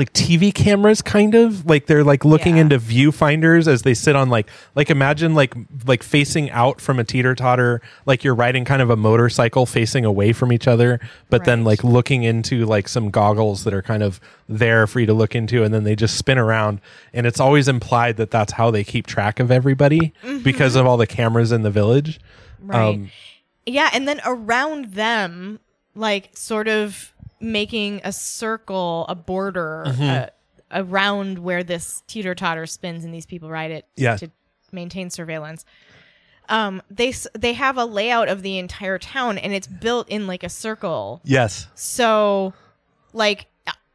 like 0.00 0.12
TV 0.12 0.52
cameras 0.52 1.02
kind 1.02 1.34
of 1.34 1.66
like 1.66 1.86
they're 1.86 2.02
like 2.04 2.24
looking 2.24 2.56
Yeah. 2.56 2.62
into 2.62 2.78
viewfinders 2.78 3.66
as 3.68 3.82
they 3.82 3.94
sit 3.94 4.16
on 4.16 4.28
like 4.30 4.48
like 4.74 4.90
imagine 4.90 5.34
like 5.34 5.54
like 5.86 6.02
facing 6.02 6.50
out 6.50 6.80
from 6.80 6.98
a 6.98 7.04
teeter 7.04 7.34
totter 7.34 7.80
like 8.06 8.24
you're 8.24 8.34
riding 8.34 8.64
kind 8.64 8.82
of 8.82 8.90
a 8.90 8.96
motorcycle 8.96 9.66
facing 9.66 10.04
away 10.04 10.32
from 10.32 10.52
each 10.52 10.66
other 10.66 10.98
but 11.28 11.44
then 11.44 11.62
like 11.64 11.84
looking 11.84 12.22
into 12.22 12.64
like 12.66 12.88
some 12.88 13.10
goggles 13.10 13.64
that 13.64 13.74
are 13.74 13.82
kind 13.82 14.02
of 14.02 14.18
there 14.48 14.86
for 14.86 15.00
you 15.00 15.06
to 15.06 15.14
look 15.14 15.34
into 15.34 15.62
and 15.62 15.72
then 15.72 15.84
they 15.84 15.94
just 15.94 16.16
spin 16.16 16.38
around 16.38 16.80
and 17.12 17.26
it's 17.26 17.38
always 17.38 17.68
implied 17.68 18.16
that 18.16 18.30
that's 18.30 18.54
how 18.54 18.70
they 18.70 18.82
keep 18.82 19.06
track 19.06 19.38
of 19.38 19.50
everybody 19.50 20.12
because 20.42 20.74
of 20.76 20.86
all 20.86 20.96
the 20.96 21.06
cameras 21.06 21.52
in 21.52 21.62
the 21.62 21.70
village 21.70 22.18
Right. 22.62 22.88
Um, 22.94 23.10
yeah, 23.66 23.90
and 23.92 24.08
then 24.08 24.20
around 24.26 24.92
them, 24.94 25.60
like 25.94 26.30
sort 26.36 26.66
of 26.68 27.12
making 27.40 28.00
a 28.04 28.12
circle, 28.12 29.06
a 29.08 29.14
border 29.14 29.84
Mm-hmm. 29.86 30.02
uh, 30.02 30.26
around 30.72 31.38
where 31.40 31.64
this 31.64 32.02
teeter 32.06 32.34
totter 32.34 32.64
spins 32.66 33.04
and 33.04 33.12
these 33.12 33.26
people 33.26 33.50
ride 33.50 33.70
it 33.72 33.86
Yeah. 33.96 34.16
to 34.16 34.30
maintain 34.70 35.10
surveillance. 35.10 35.64
Um, 36.48 36.80
they 36.90 37.12
they 37.38 37.52
have 37.54 37.76
a 37.76 37.84
layout 37.84 38.28
of 38.28 38.42
the 38.42 38.58
entire 38.58 38.98
town, 38.98 39.38
and 39.38 39.52
it's 39.52 39.66
built 39.66 40.08
in 40.08 40.26
like 40.26 40.42
a 40.44 40.48
circle. 40.48 41.20
yes 41.24 41.66
So, 41.74 42.54
like 43.12 43.46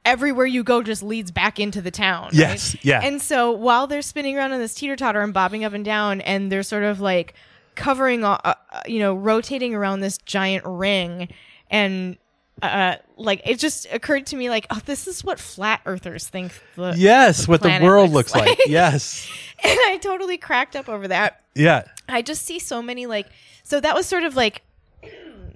everywhere 0.06 0.46
you 0.46 0.64
go 0.64 0.82
just 0.84 1.02
leads 1.04 1.32
back 1.32 1.60
into 1.60 1.82
the 1.82 1.92
town. 1.92 2.25
right? 2.25 2.34
Yes, 2.34 2.75
yeah. 2.84 3.00
And 3.04 3.22
so 3.22 3.52
while 3.52 3.88
they're 3.88 4.02
spinning 4.02 4.38
around 4.38 4.52
on 4.52 4.60
this 4.60 4.75
teeter 4.75 4.96
totter 4.96 5.22
and 5.22 5.34
bobbing 5.34 5.64
up 5.64 5.74
and 5.74 5.84
down, 5.84 6.22
and 6.22 6.52
they're 6.52 6.64
sort 6.64 6.84
of 6.84 7.00
like 7.02 7.34
covering, 7.75 8.24
uh, 8.24 8.38
uh, 8.44 8.54
you 8.86 9.00
know, 9.00 9.14
rotating 9.16 9.74
around 9.74 10.00
this 10.02 10.18
giant 10.20 10.64
ring, 10.66 11.28
and 11.70 12.18
uh, 12.62 12.95
like 13.17 13.41
it 13.45 13.59
just 13.59 13.85
occurred 13.91 14.25
to 14.27 14.35
me, 14.35 14.50
like, 14.50 14.65
oh, 14.69 14.79
this 14.85 15.07
is 15.07 15.24
what 15.24 15.39
flat 15.39 15.81
earthers 15.85 16.27
think. 16.27 16.51
The, 16.75 16.93
Yes, 16.97 17.47
what 17.47 17.62
the 17.62 17.79
world 17.81 18.12
looks 18.12 18.33
looks 18.33 18.47
like. 18.47 18.57
like. 18.57 18.59
Yes. 18.67 19.27
and 19.63 19.77
I 19.85 19.97
totally 20.01 20.38
cracked 20.38 20.75
up 20.75 20.88
over 20.89 21.07
that. 21.09 21.41
Yeah. 21.53 21.83
I 22.07 22.21
just 22.21 22.43
see 22.45 22.59
so 22.59 22.81
many 22.81 23.05
like 23.07 23.27
so 23.63 23.79
that 23.79 23.95
was 23.95 24.05
sort 24.05 24.24
of 24.24 24.35
like 24.35 24.62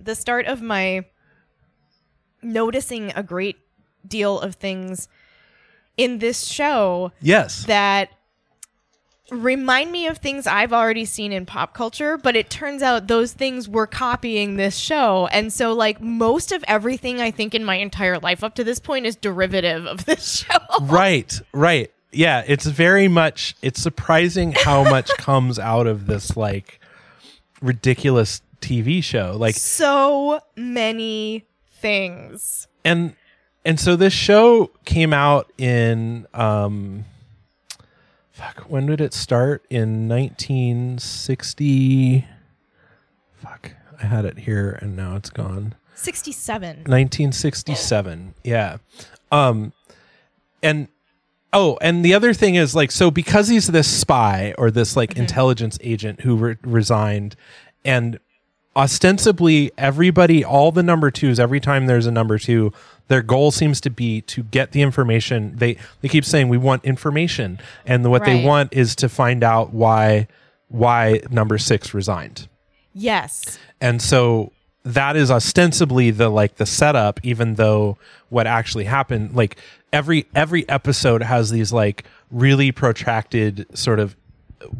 the 0.01 0.15
start 0.15 0.45
of 0.47 0.61
my 0.61 1.05
noticing 2.41 3.11
a 3.15 3.23
great 3.23 3.57
deal 4.07 4.39
of 4.39 4.55
things 4.55 5.07
in 5.97 6.19
this 6.19 6.45
show 6.45 7.11
Yes. 7.21 7.65
that 7.65 8.09
remind 9.31 9.91
me 9.91 10.07
of 10.07 10.17
things 10.17 10.47
I've 10.47 10.73
already 10.73 11.05
seen 11.05 11.31
in 11.31 11.45
pop 11.45 11.73
culture, 11.73 12.17
but 12.17 12.35
it 12.35 12.49
turns 12.49 12.81
out 12.81 13.07
those 13.07 13.33
things 13.33 13.67
were 13.67 13.87
copying 13.87 14.55
this 14.55 14.77
show. 14.77 15.27
And 15.27 15.51
so 15.51 15.73
like 15.73 16.01
most 16.01 16.51
of 16.51 16.63
everything 16.67 17.21
I 17.21 17.31
think 17.31 17.53
in 17.55 17.63
my 17.63 17.75
entire 17.75 18.19
life 18.19 18.43
up 18.43 18.55
to 18.55 18.63
this 18.63 18.79
point 18.79 19.05
is 19.05 19.15
derivative 19.15 19.85
of 19.85 20.05
this 20.05 20.39
show. 20.39 20.57
right. 20.81 21.39
Right. 21.53 21.91
Yeah. 22.11 22.43
It's 22.47 22.65
very 22.65 23.07
much, 23.07 23.55
it's 23.61 23.81
surprising 23.81 24.53
how 24.53 24.83
much 24.89 25.09
comes 25.17 25.59
out 25.59 25.87
of 25.87 26.07
this 26.07 26.35
like 26.35 26.79
ridiculous 27.61 28.41
TV 28.61 29.03
show. 29.03 29.35
Like, 29.37 29.55
so 29.55 30.41
many 30.55 31.45
things. 31.73 32.67
and, 32.83 33.15
and 33.65 33.79
so 33.79 33.95
this 33.95 34.13
show 34.13 34.71
came 34.85 35.13
out 35.13 35.51
in, 35.57 36.25
um, 36.33 37.05
fuck, 38.39 38.61
when 38.69 38.85
did 38.85 39.01
it 39.01 39.13
start? 39.13 39.65
In 39.69 40.07
1960. 40.07 42.25
Fuck, 43.35 43.73
I 44.01 44.05
had 44.05 44.23
it 44.25 44.39
here 44.39 44.79
and 44.81 44.95
now 44.95 45.17
it's 45.17 45.29
gone. 45.29 45.75
67. 45.95 46.85
1967 46.87 48.33
yeah 48.45 48.77
um 49.33 49.73
and 50.63 50.87
oh 51.51 51.77
and 51.81 52.05
the 52.05 52.13
other 52.13 52.33
thing 52.33 52.55
is 52.55 52.73
like 52.73 52.89
so 52.89 53.11
because 53.11 53.49
he's 53.49 53.67
this 53.67 53.87
spy 53.87 54.53
or 54.57 54.71
this 54.71 54.95
like 54.95 55.17
intelligence 55.17 55.77
agent 55.81 56.21
who 56.21 56.37
re- 56.37 56.55
resigned 56.63 57.35
and 57.83 58.17
ostensibly 58.75 59.71
everybody 59.77 60.43
all 60.45 60.71
the 60.71 60.83
number 60.83 61.09
twos 61.11 61.39
every 61.39 61.59
time 61.59 61.87
there's 61.87 62.05
a 62.05 62.11
number 62.11 62.37
two 62.37 62.71
their 63.09 63.23
goal 63.23 63.51
seems 63.51 63.81
to 63.81 63.89
be 63.89 64.21
to 64.21 64.43
get 64.43 64.71
the 64.71 64.81
information. 64.81 65.53
They 65.57 65.77
they 66.01 66.07
keep 66.07 66.23
saying 66.23 66.47
we 66.47 66.57
want 66.57 66.85
information. 66.85 67.59
And 67.85 68.09
what 68.09 68.23
they 68.23 68.45
want 68.45 68.71
is 68.71 68.95
to 68.97 69.09
find 69.09 69.43
out 69.43 69.73
why 69.73 70.27
why 70.69 71.21
number 71.29 71.57
six 71.57 71.93
resigned. 71.93 72.47
Yes. 72.93 73.59
and 73.81 74.01
so 74.01 74.51
that 74.83 75.15
is 75.15 75.29
ostensibly 75.29 76.11
the 76.11 76.29
like 76.29 76.55
the 76.55 76.65
setup 76.65 77.19
even 77.23 77.55
though 77.55 77.97
what 78.29 78.47
actually 78.47 78.85
happened 78.85 79.35
like 79.35 79.57
every 79.93 80.25
every 80.33 80.67
episode 80.67 81.21
has 81.21 81.51
these 81.51 81.71
like 81.71 82.05
really 82.31 82.71
protracted 82.71 83.65
sort 83.77 83.99
of 83.99 84.15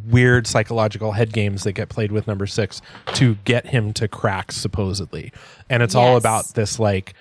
weird 0.08 0.48
psychological 0.48 1.14
head 1.14 1.34
games 1.34 1.64
that 1.64 1.74
get 1.74 1.90
played 1.90 2.12
with 2.12 2.28
number 2.28 2.48
6 2.48 2.82
to 3.14 3.36
get 3.46 3.68
him 3.68 3.94
to 3.94 4.08
crack 4.08 4.52
supposedly. 4.52 5.32
And 5.70 5.84
it's 5.84 5.96
all 5.96 6.18
about 6.18 6.54
this 6.54 6.80
like 6.80 7.14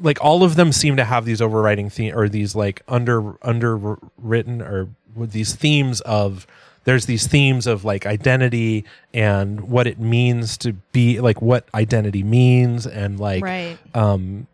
like 0.00 0.18
all 0.22 0.42
of 0.42 0.56
them 0.56 0.72
seem 0.72 0.96
to 0.96 1.04
have 1.04 1.24
these 1.24 1.42
overriding 1.42 1.90
theme 1.90 2.16
or 2.16 2.28
these 2.28 2.54
like 2.54 2.82
under 2.88 3.34
underwritten 3.44 4.62
or 4.62 4.88
these 5.16 5.54
themes 5.54 6.00
of 6.02 6.46
there's 6.84 7.06
these 7.06 7.26
themes 7.26 7.66
of 7.66 7.84
like 7.84 8.06
identity 8.06 8.84
and 9.12 9.60
what 9.62 9.86
it 9.86 9.98
means 9.98 10.56
to 10.58 10.72
be 10.92 11.20
like 11.20 11.42
what 11.42 11.66
identity 11.74 12.22
means 12.22 12.86
and 12.86 13.18
like 13.18 13.42
right. 13.42 13.78
um 13.94 14.46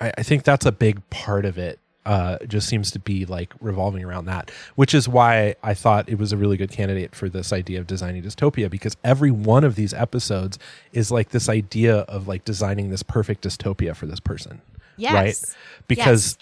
I, 0.00 0.12
I 0.18 0.22
think 0.22 0.44
that's 0.44 0.66
a 0.66 0.72
big 0.72 1.08
part 1.10 1.44
of 1.44 1.58
it 1.58 1.78
uh 2.04 2.36
just 2.48 2.68
seems 2.68 2.90
to 2.90 2.98
be 2.98 3.24
like 3.26 3.52
revolving 3.60 4.02
around 4.04 4.24
that 4.24 4.50
which 4.74 4.92
is 4.92 5.08
why 5.08 5.54
i 5.62 5.72
thought 5.72 6.08
it 6.08 6.18
was 6.18 6.32
a 6.32 6.36
really 6.36 6.56
good 6.56 6.70
candidate 6.70 7.14
for 7.14 7.28
this 7.28 7.52
idea 7.52 7.78
of 7.78 7.86
designing 7.86 8.22
dystopia 8.22 8.68
because 8.68 8.96
every 9.04 9.30
one 9.30 9.62
of 9.62 9.76
these 9.76 9.94
episodes 9.94 10.58
is 10.92 11.10
like 11.12 11.28
this 11.30 11.48
idea 11.48 11.98
of 12.00 12.26
like 12.26 12.44
designing 12.44 12.90
this 12.90 13.02
perfect 13.02 13.44
dystopia 13.44 13.94
for 13.94 14.06
this 14.06 14.20
person 14.20 14.60
Yes. 14.96 15.12
right 15.14 15.56
because 15.86 16.36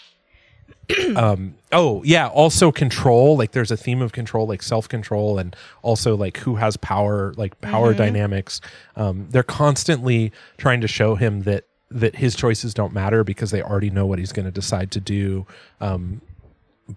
um 1.17 1.55
oh 1.73 2.03
yeah 2.05 2.27
also 2.29 2.73
control 2.73 3.37
like 3.37 3.53
there's 3.53 3.71
a 3.71 3.77
theme 3.77 4.03
of 4.03 4.13
control 4.13 4.47
like 4.47 4.63
self-control 4.63 5.39
and 5.39 5.55
also 5.83 6.17
like 6.17 6.39
who 6.39 6.57
has 6.57 6.77
power 6.79 7.33
like 7.37 7.61
power 7.61 7.95
dynamics. 7.95 8.61
Um 8.97 9.27
they're 9.31 9.43
constantly 9.45 10.33
trying 10.59 10.81
to 10.81 10.89
show 10.89 11.15
him 11.15 11.43
that 11.43 11.65
that 11.91 12.17
his 12.17 12.35
choices 12.37 12.73
don't 12.75 12.93
matter 12.93 13.25
because 13.25 13.51
they 13.51 13.63
already 13.63 13.91
know 13.91 14.07
what 14.07 14.19
he's 14.19 14.33
going 14.33 14.47
to 14.47 14.53
decide 14.53 14.91
to 14.93 15.01
do 15.01 15.47
um 15.81 16.21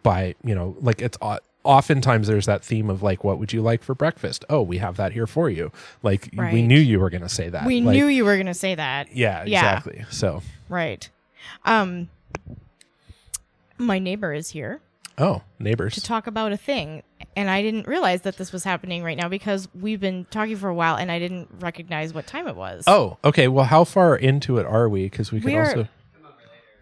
by 0.03 0.35
you 0.43 0.53
know 0.55 0.75
like 0.81 1.01
it's 1.01 1.17
oftentimes 1.63 2.27
there's 2.27 2.45
that 2.45 2.63
theme 2.63 2.89
of 2.89 3.01
like 3.01 3.23
what 3.23 3.39
would 3.39 3.53
you 3.53 3.61
like 3.61 3.81
for 3.83 3.95
breakfast 3.95 4.43
oh 4.49 4.61
we 4.61 4.77
have 4.79 4.97
that 4.97 5.13
here 5.13 5.25
for 5.27 5.49
you 5.49 5.71
like 6.03 6.29
we 6.37 6.61
knew 6.61 6.79
you 6.79 6.99
were 6.99 7.09
going 7.09 7.21
to 7.21 7.29
say 7.29 7.47
that 7.49 7.65
We 7.65 7.79
Like, 7.81 7.93
knew 7.95 8.07
you 8.07 8.25
were 8.25 8.35
going 8.35 8.47
to 8.47 8.53
say 8.53 8.75
that. 8.75 9.15
yeah 9.15 9.43
Yeah. 9.45 9.59
exactly 9.59 10.05
so 10.09 10.41
Right. 10.69 11.09
Um 11.65 12.09
my 13.77 13.99
neighbor 13.99 14.33
is 14.33 14.49
here 14.49 14.79
oh 15.17 15.41
neighbors 15.59 15.93
to 15.95 16.01
talk 16.01 16.25
about 16.27 16.51
a 16.51 16.57
thing 16.57 17.03
and 17.35 17.49
I 17.49 17.61
didn't 17.61 17.87
realize 17.87 18.21
that 18.21 18.37
this 18.37 18.51
was 18.51 18.63
happening 18.63 19.03
right 19.03 19.17
now 19.17 19.27
because 19.29 19.67
we've 19.73 19.99
been 19.99 20.25
talking 20.31 20.55
for 20.55 20.69
a 20.69 20.73
while 20.75 20.95
and 20.95 21.11
I 21.11 21.19
didn't 21.19 21.49
recognize 21.59 22.13
what 22.13 22.27
time 22.27 22.47
it 22.47 22.55
was. 22.55 22.83
Oh, 22.85 23.17
okay. 23.23 23.47
Well, 23.47 23.65
how 23.65 23.85
far 23.85 24.15
into 24.15 24.57
it 24.59 24.65
are 24.67 24.87
we? 24.87 25.03
Because 25.05 25.31
we 25.31 25.39
could 25.39 25.51
We're- 25.51 25.67
also. 25.67 25.87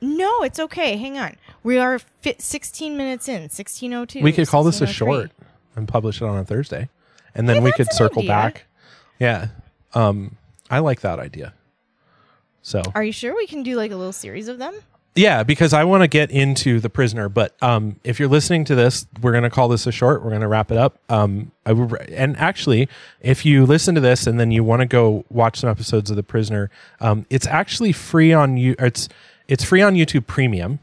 No, 0.01 0.41
it's 0.43 0.59
okay. 0.59 0.97
Hang 0.97 1.17
on. 1.19 1.35
We 1.63 1.77
are 1.77 1.99
fi- 1.99 2.35
16 2.39 2.97
minutes 2.97 3.29
in. 3.29 3.43
1602. 3.43 4.21
We 4.23 4.31
could 4.33 4.47
call 4.47 4.63
this 4.63 4.81
a 4.81 4.87
short 4.87 5.31
and 5.75 5.87
publish 5.87 6.21
it 6.21 6.25
on 6.25 6.37
a 6.37 6.43
Thursday, 6.43 6.89
and 7.35 7.47
then 7.47 7.57
Hey, 7.57 7.63
we 7.63 7.71
could 7.71 7.91
circle 7.93 8.21
idea. 8.23 8.29
back. 8.29 8.65
Yeah, 9.19 9.47
um, 9.93 10.37
I 10.71 10.79
like 10.79 11.01
that 11.01 11.19
idea. 11.19 11.53
So 12.63 12.81
Are 12.95 13.03
you 13.03 13.11
sure 13.11 13.35
we 13.35 13.45
can 13.47 13.61
do 13.63 13.75
like 13.75 13.91
a 13.91 13.95
little 13.95 14.11
series 14.11 14.47
of 14.47 14.57
them? 14.57 14.73
Yeah, 15.15 15.43
because 15.43 15.73
I 15.73 15.83
want 15.83 16.03
to 16.03 16.07
get 16.07 16.31
into 16.31 16.79
the 16.79 16.89
prisoner, 16.89 17.27
but 17.27 17.55
um, 17.61 17.97
if 18.03 18.19
you're 18.19 18.29
listening 18.29 18.63
to 18.65 18.75
this, 18.75 19.05
we're 19.21 19.33
gonna 19.33 19.49
call 19.49 19.67
this 19.67 19.85
a 19.85 19.91
short. 19.91 20.23
We're 20.23 20.31
gonna 20.31 20.47
wrap 20.47 20.71
it 20.71 20.77
up. 20.77 20.97
Um, 21.09 21.51
I 21.65 21.71
and 21.71 22.37
actually, 22.37 22.87
if 23.19 23.45
you 23.45 23.65
listen 23.65 23.93
to 23.95 24.01
this 24.01 24.25
and 24.25 24.39
then 24.39 24.51
you 24.51 24.63
want 24.63 24.81
to 24.81 24.85
go 24.85 25.25
watch 25.29 25.59
some 25.59 25.69
episodes 25.69 26.09
of 26.09 26.15
the 26.15 26.23
prisoner, 26.23 26.69
um, 27.01 27.25
it's 27.29 27.45
actually 27.45 27.91
free 27.91 28.31
on 28.31 28.55
you. 28.55 28.75
It's 28.79 29.09
it's 29.47 29.63
free 29.63 29.81
on 29.81 29.95
YouTube 29.95 30.27
Premium. 30.27 30.79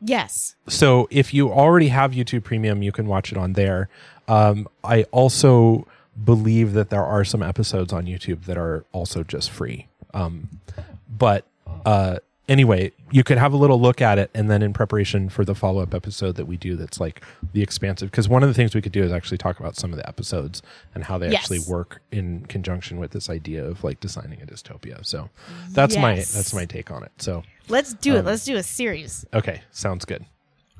Yes. 0.00 0.54
so 0.68 1.08
if 1.10 1.34
you 1.34 1.50
already 1.50 1.88
have 1.88 2.12
YouTube 2.12 2.44
Premium, 2.44 2.82
you 2.82 2.92
can 2.92 3.06
watch 3.06 3.32
it 3.32 3.38
on 3.38 3.54
there. 3.54 3.88
Um, 4.28 4.68
I 4.84 5.04
also 5.04 5.86
believe 6.22 6.72
that 6.74 6.90
there 6.90 7.04
are 7.04 7.24
some 7.24 7.42
episodes 7.42 7.92
on 7.92 8.04
YouTube 8.04 8.44
that 8.44 8.56
are 8.56 8.84
also 8.92 9.24
just 9.24 9.50
free. 9.50 9.88
Um, 10.14 10.60
but 11.08 11.46
uh, 11.84 12.18
anyway, 12.50 12.92
you 13.10 13.24
could 13.24 13.38
have 13.38 13.54
a 13.54 13.56
little 13.56 13.80
look 13.80 14.02
at 14.02 14.18
it, 14.18 14.30
and 14.34 14.50
then 14.50 14.60
in 14.62 14.74
preparation 14.74 15.30
for 15.30 15.44
the 15.46 15.54
follow 15.54 15.80
up 15.82 15.94
episode 15.94 16.34
that 16.36 16.44
we 16.44 16.58
do, 16.58 16.76
that's 16.76 17.00
like 17.00 17.22
the 17.54 17.62
expansive. 17.62 18.10
Because 18.10 18.28
one 18.28 18.42
of 18.42 18.48
the 18.50 18.54
things 18.54 18.74
we 18.74 18.82
could 18.82 18.92
do 18.92 19.02
is 19.02 19.12
actually 19.12 19.38
talk 19.38 19.58
about 19.60 19.76
some 19.76 19.92
of 19.92 19.96
the 19.96 20.06
episodes 20.06 20.60
and 20.94 21.04
how 21.04 21.16
they 21.16 21.30
Yes. 21.30 21.42
actually 21.44 21.60
work 21.60 22.02
in 22.12 22.44
conjunction 22.46 22.98
with 22.98 23.12
this 23.12 23.30
idea 23.30 23.64
of 23.64 23.82
like 23.84 24.00
designing 24.00 24.42
a 24.42 24.46
dystopia. 24.46 25.06
So 25.06 25.30
that's 25.70 25.96
my 25.96 26.16
that's 26.16 26.52
my 26.52 26.66
take 26.66 26.90
on 26.90 27.04
it. 27.04 27.12
So 27.18 27.42
Let's 27.68 27.94
do 27.94 28.12
Um, 28.14 28.18
it. 28.18 28.24
Let's 28.26 28.44
do 28.44 28.56
a 28.56 28.62
series. 28.64 29.24
okay, 29.32 29.62
sounds 29.70 30.04
good. 30.04 30.26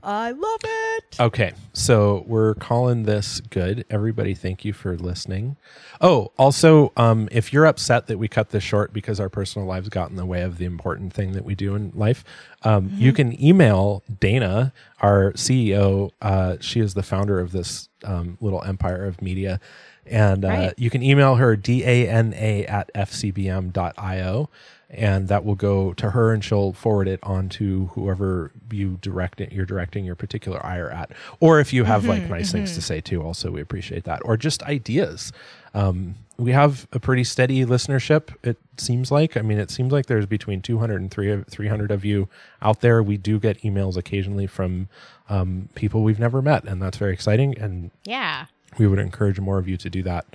I 0.02 0.30
love 0.30 0.60
it. 0.64 1.20
Okay, 1.20 1.52
so 1.74 2.24
we're 2.26 2.54
calling 2.54 3.02
this 3.02 3.40
good. 3.40 3.84
Everybody, 3.90 4.34
thank 4.34 4.64
you 4.64 4.72
for 4.72 4.96
listening. 4.96 5.56
Oh, 6.00 6.32
also, 6.38 6.92
um, 6.96 7.28
if 7.30 7.52
you're 7.52 7.66
upset 7.66 8.06
that 8.06 8.18
we 8.18 8.26
cut 8.28 8.50
this 8.50 8.64
short 8.64 8.92
because 8.92 9.20
our 9.20 9.28
personal 9.28 9.68
lives 9.68 9.88
got 9.90 10.08
in 10.10 10.16
the 10.16 10.24
way 10.24 10.40
of 10.42 10.56
the 10.58 10.64
important 10.64 11.12
thing 11.12 11.32
that 11.32 11.44
we 11.44 11.54
do 11.54 11.74
in 11.74 11.92
life, 11.94 12.24
um, 12.62 12.90
you 12.94 13.12
can 13.12 13.42
email 13.42 14.02
Dana, 14.20 14.72
our 15.00 15.32
CEO. 15.32 16.10
Uh, 16.22 16.56
she 16.60 16.80
is 16.80 16.94
the 16.94 17.02
founder 17.02 17.38
of 17.38 17.52
this 17.52 17.88
um, 18.04 18.38
little 18.40 18.62
empire 18.64 19.04
of 19.04 19.20
media. 19.20 19.60
And 20.06 20.44
uh, 20.44 20.48
Right. 20.48 20.74
you 20.78 20.88
can 20.88 21.02
email 21.02 21.34
her, 21.36 21.56
D-A-N-A 21.56 22.66
at 22.66 22.90
fcbm.io 22.94 24.48
and 24.92 25.28
that 25.28 25.44
will 25.44 25.54
go 25.54 25.92
to 25.94 26.10
her 26.10 26.32
and 26.32 26.44
she'll 26.44 26.72
forward 26.72 27.06
it 27.06 27.20
on 27.22 27.48
to 27.48 27.86
whoever 27.94 28.50
you 28.72 28.98
direct 29.00 29.40
it 29.40 29.52
you're 29.52 29.64
directing 29.64 30.04
your 30.04 30.16
particular 30.16 30.64
ire 30.66 30.90
at. 30.90 31.12
Or 31.38 31.60
if 31.60 31.72
you 31.72 31.84
have 31.84 32.04
like 32.06 32.28
nice 32.28 32.50
things 32.52 32.74
to 32.74 32.82
say 32.82 33.00
too 33.00 33.22
also 33.22 33.50
we 33.52 33.60
appreciate 33.60 34.04
that. 34.04 34.20
Or 34.24 34.36
just 34.36 34.62
ideas. 34.64 35.32
Um, 35.74 36.16
we 36.36 36.52
have 36.52 36.88
a 36.92 36.98
pretty 36.98 37.22
steady 37.22 37.64
listenership 37.64 38.34
it 38.42 38.56
seems 38.78 39.12
like. 39.12 39.36
I 39.36 39.42
mean 39.42 39.58
it 39.58 39.70
seems 39.70 39.92
like 39.92 40.06
there's 40.06 40.26
between 40.26 40.60
200 40.60 41.00
and 41.00 41.10
300 41.48 41.90
of 41.92 42.04
you 42.04 42.28
out 42.60 42.80
there. 42.80 43.00
We 43.02 43.16
do 43.16 43.38
get 43.38 43.62
emails 43.62 43.96
occasionally 43.96 44.48
from 44.48 44.88
um, 45.28 45.68
people 45.76 46.02
we've 46.02 46.18
never 46.18 46.42
met 46.42 46.64
and 46.64 46.82
that's 46.82 46.96
very 46.96 47.12
exciting 47.12 47.56
and 47.58 47.92
Yeah. 48.04 48.46
we 48.78 48.88
would 48.88 48.98
encourage 48.98 49.38
more 49.38 49.58
of 49.58 49.68
you 49.68 49.76
to 49.76 49.88
do 49.88 50.02
that. 50.02 50.26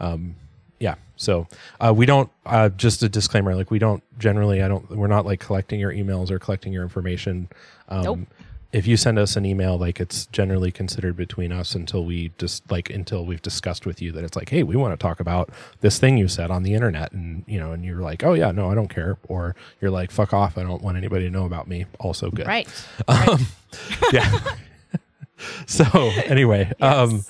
Um, 0.00 0.36
yeah. 0.82 0.96
So 1.16 1.46
uh, 1.80 1.94
we 1.94 2.06
don't. 2.06 2.28
Uh, 2.44 2.68
just 2.70 3.02
a 3.04 3.08
disclaimer: 3.08 3.54
like 3.54 3.70
we 3.70 3.78
don't 3.78 4.02
generally. 4.18 4.62
I 4.62 4.68
don't. 4.68 4.90
We're 4.90 5.06
not 5.06 5.24
like 5.24 5.38
collecting 5.38 5.78
your 5.78 5.92
emails 5.92 6.30
or 6.30 6.38
collecting 6.40 6.72
your 6.72 6.82
information. 6.82 7.48
Um, 7.88 8.02
Nope. 8.02 8.18
If 8.72 8.86
you 8.86 8.96
send 8.96 9.18
us 9.18 9.36
an 9.36 9.44
email, 9.44 9.78
like 9.78 10.00
it's 10.00 10.24
generally 10.26 10.72
considered 10.72 11.14
between 11.14 11.52
us 11.52 11.74
until 11.74 12.06
we 12.06 12.32
just 12.38 12.68
like 12.70 12.88
until 12.90 13.24
we've 13.26 13.42
discussed 13.42 13.84
with 13.86 14.00
you 14.02 14.10
that 14.12 14.24
it's 14.24 14.34
like, 14.34 14.48
hey, 14.48 14.62
we 14.64 14.74
want 14.76 14.92
to 14.92 14.96
talk 14.96 15.20
about 15.20 15.50
this 15.82 15.98
thing 15.98 16.16
you 16.16 16.26
said 16.26 16.50
on 16.50 16.62
the 16.64 16.74
internet, 16.74 17.12
and 17.12 17.44
you 17.46 17.60
know, 17.60 17.72
and 17.72 17.84
you're 17.84 18.00
like, 18.00 18.24
oh 18.24 18.32
yeah, 18.32 18.50
no, 18.50 18.70
I 18.70 18.74
don't 18.74 18.88
care, 18.88 19.18
or 19.28 19.54
you're 19.80 19.90
like, 19.90 20.10
fuck 20.10 20.32
off, 20.32 20.58
I 20.58 20.62
don't 20.64 20.82
want 20.82 20.96
anybody 20.96 21.26
to 21.26 21.30
know 21.30 21.44
about 21.44 21.68
me. 21.68 21.84
Also 22.00 22.30
good. 22.30 22.46
Right. 22.46 22.66
Right. 23.06 23.40
Yeah. 24.12 24.56
so 25.66 25.84
anyway, 26.24 26.72
um, 26.80 27.24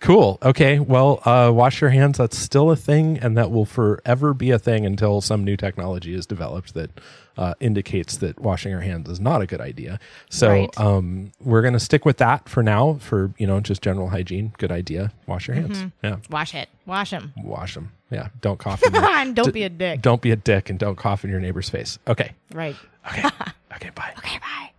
cool. 0.00 0.38
Okay. 0.42 0.78
Well, 0.78 1.20
uh, 1.24 1.50
wash 1.52 1.80
your 1.80 1.90
hands. 1.90 2.18
That's 2.18 2.36
still 2.38 2.70
a 2.70 2.76
thing, 2.76 3.18
and 3.18 3.36
that 3.36 3.50
will 3.50 3.64
forever 3.64 4.34
be 4.34 4.50
a 4.50 4.58
thing 4.58 4.84
until 4.86 5.20
some 5.20 5.44
new 5.44 5.56
technology 5.56 6.14
is 6.14 6.26
developed 6.26 6.74
that 6.74 6.90
uh, 7.36 7.54
indicates 7.60 8.16
that 8.18 8.40
washing 8.40 8.70
your 8.72 8.80
hands 8.80 9.08
is 9.10 9.20
not 9.20 9.42
a 9.42 9.46
good 9.46 9.60
idea. 9.60 9.98
So 10.30 10.48
Right. 10.50 10.80
um, 10.80 11.32
we're 11.40 11.60
going 11.62 11.74
to 11.74 11.80
stick 11.80 12.04
with 12.04 12.16
that 12.18 12.48
for 12.48 12.62
now. 12.62 12.94
For 12.94 13.32
you 13.38 13.46
know, 13.46 13.60
just 13.60 13.82
general 13.82 14.08
hygiene. 14.08 14.52
Good 14.58 14.72
idea. 14.72 15.12
Wash 15.26 15.48
your 15.48 15.56
hands. 15.56 15.84
Yeah. 16.02 16.16
Wash 16.30 16.54
it. 16.54 16.68
Wash 16.86 17.10
them. 17.10 17.32
Wash 17.42 17.74
them. 17.74 17.92
Yeah. 18.10 18.28
Don't 18.40 18.58
cough. 18.58 18.82
In 18.82 18.94
your, 18.94 19.04
and 19.10 19.34
don't 19.36 19.46
d- 19.46 19.50
be 19.52 19.62
a 19.64 19.68
dick. 19.68 20.00
Don't 20.02 20.22
be 20.22 20.30
a 20.30 20.36
dick, 20.36 20.70
and 20.70 20.78
don't 20.78 20.96
cough 20.96 21.24
in 21.24 21.30
your 21.30 21.40
neighbor's 21.40 21.68
face. 21.68 21.98
Okay. 22.08 22.32
Right. 22.54 22.76
Okay. 23.10 23.28
okay. 23.74 23.90
Bye. 23.90 24.12
Okay, 24.18 24.38
bye. 24.38 24.70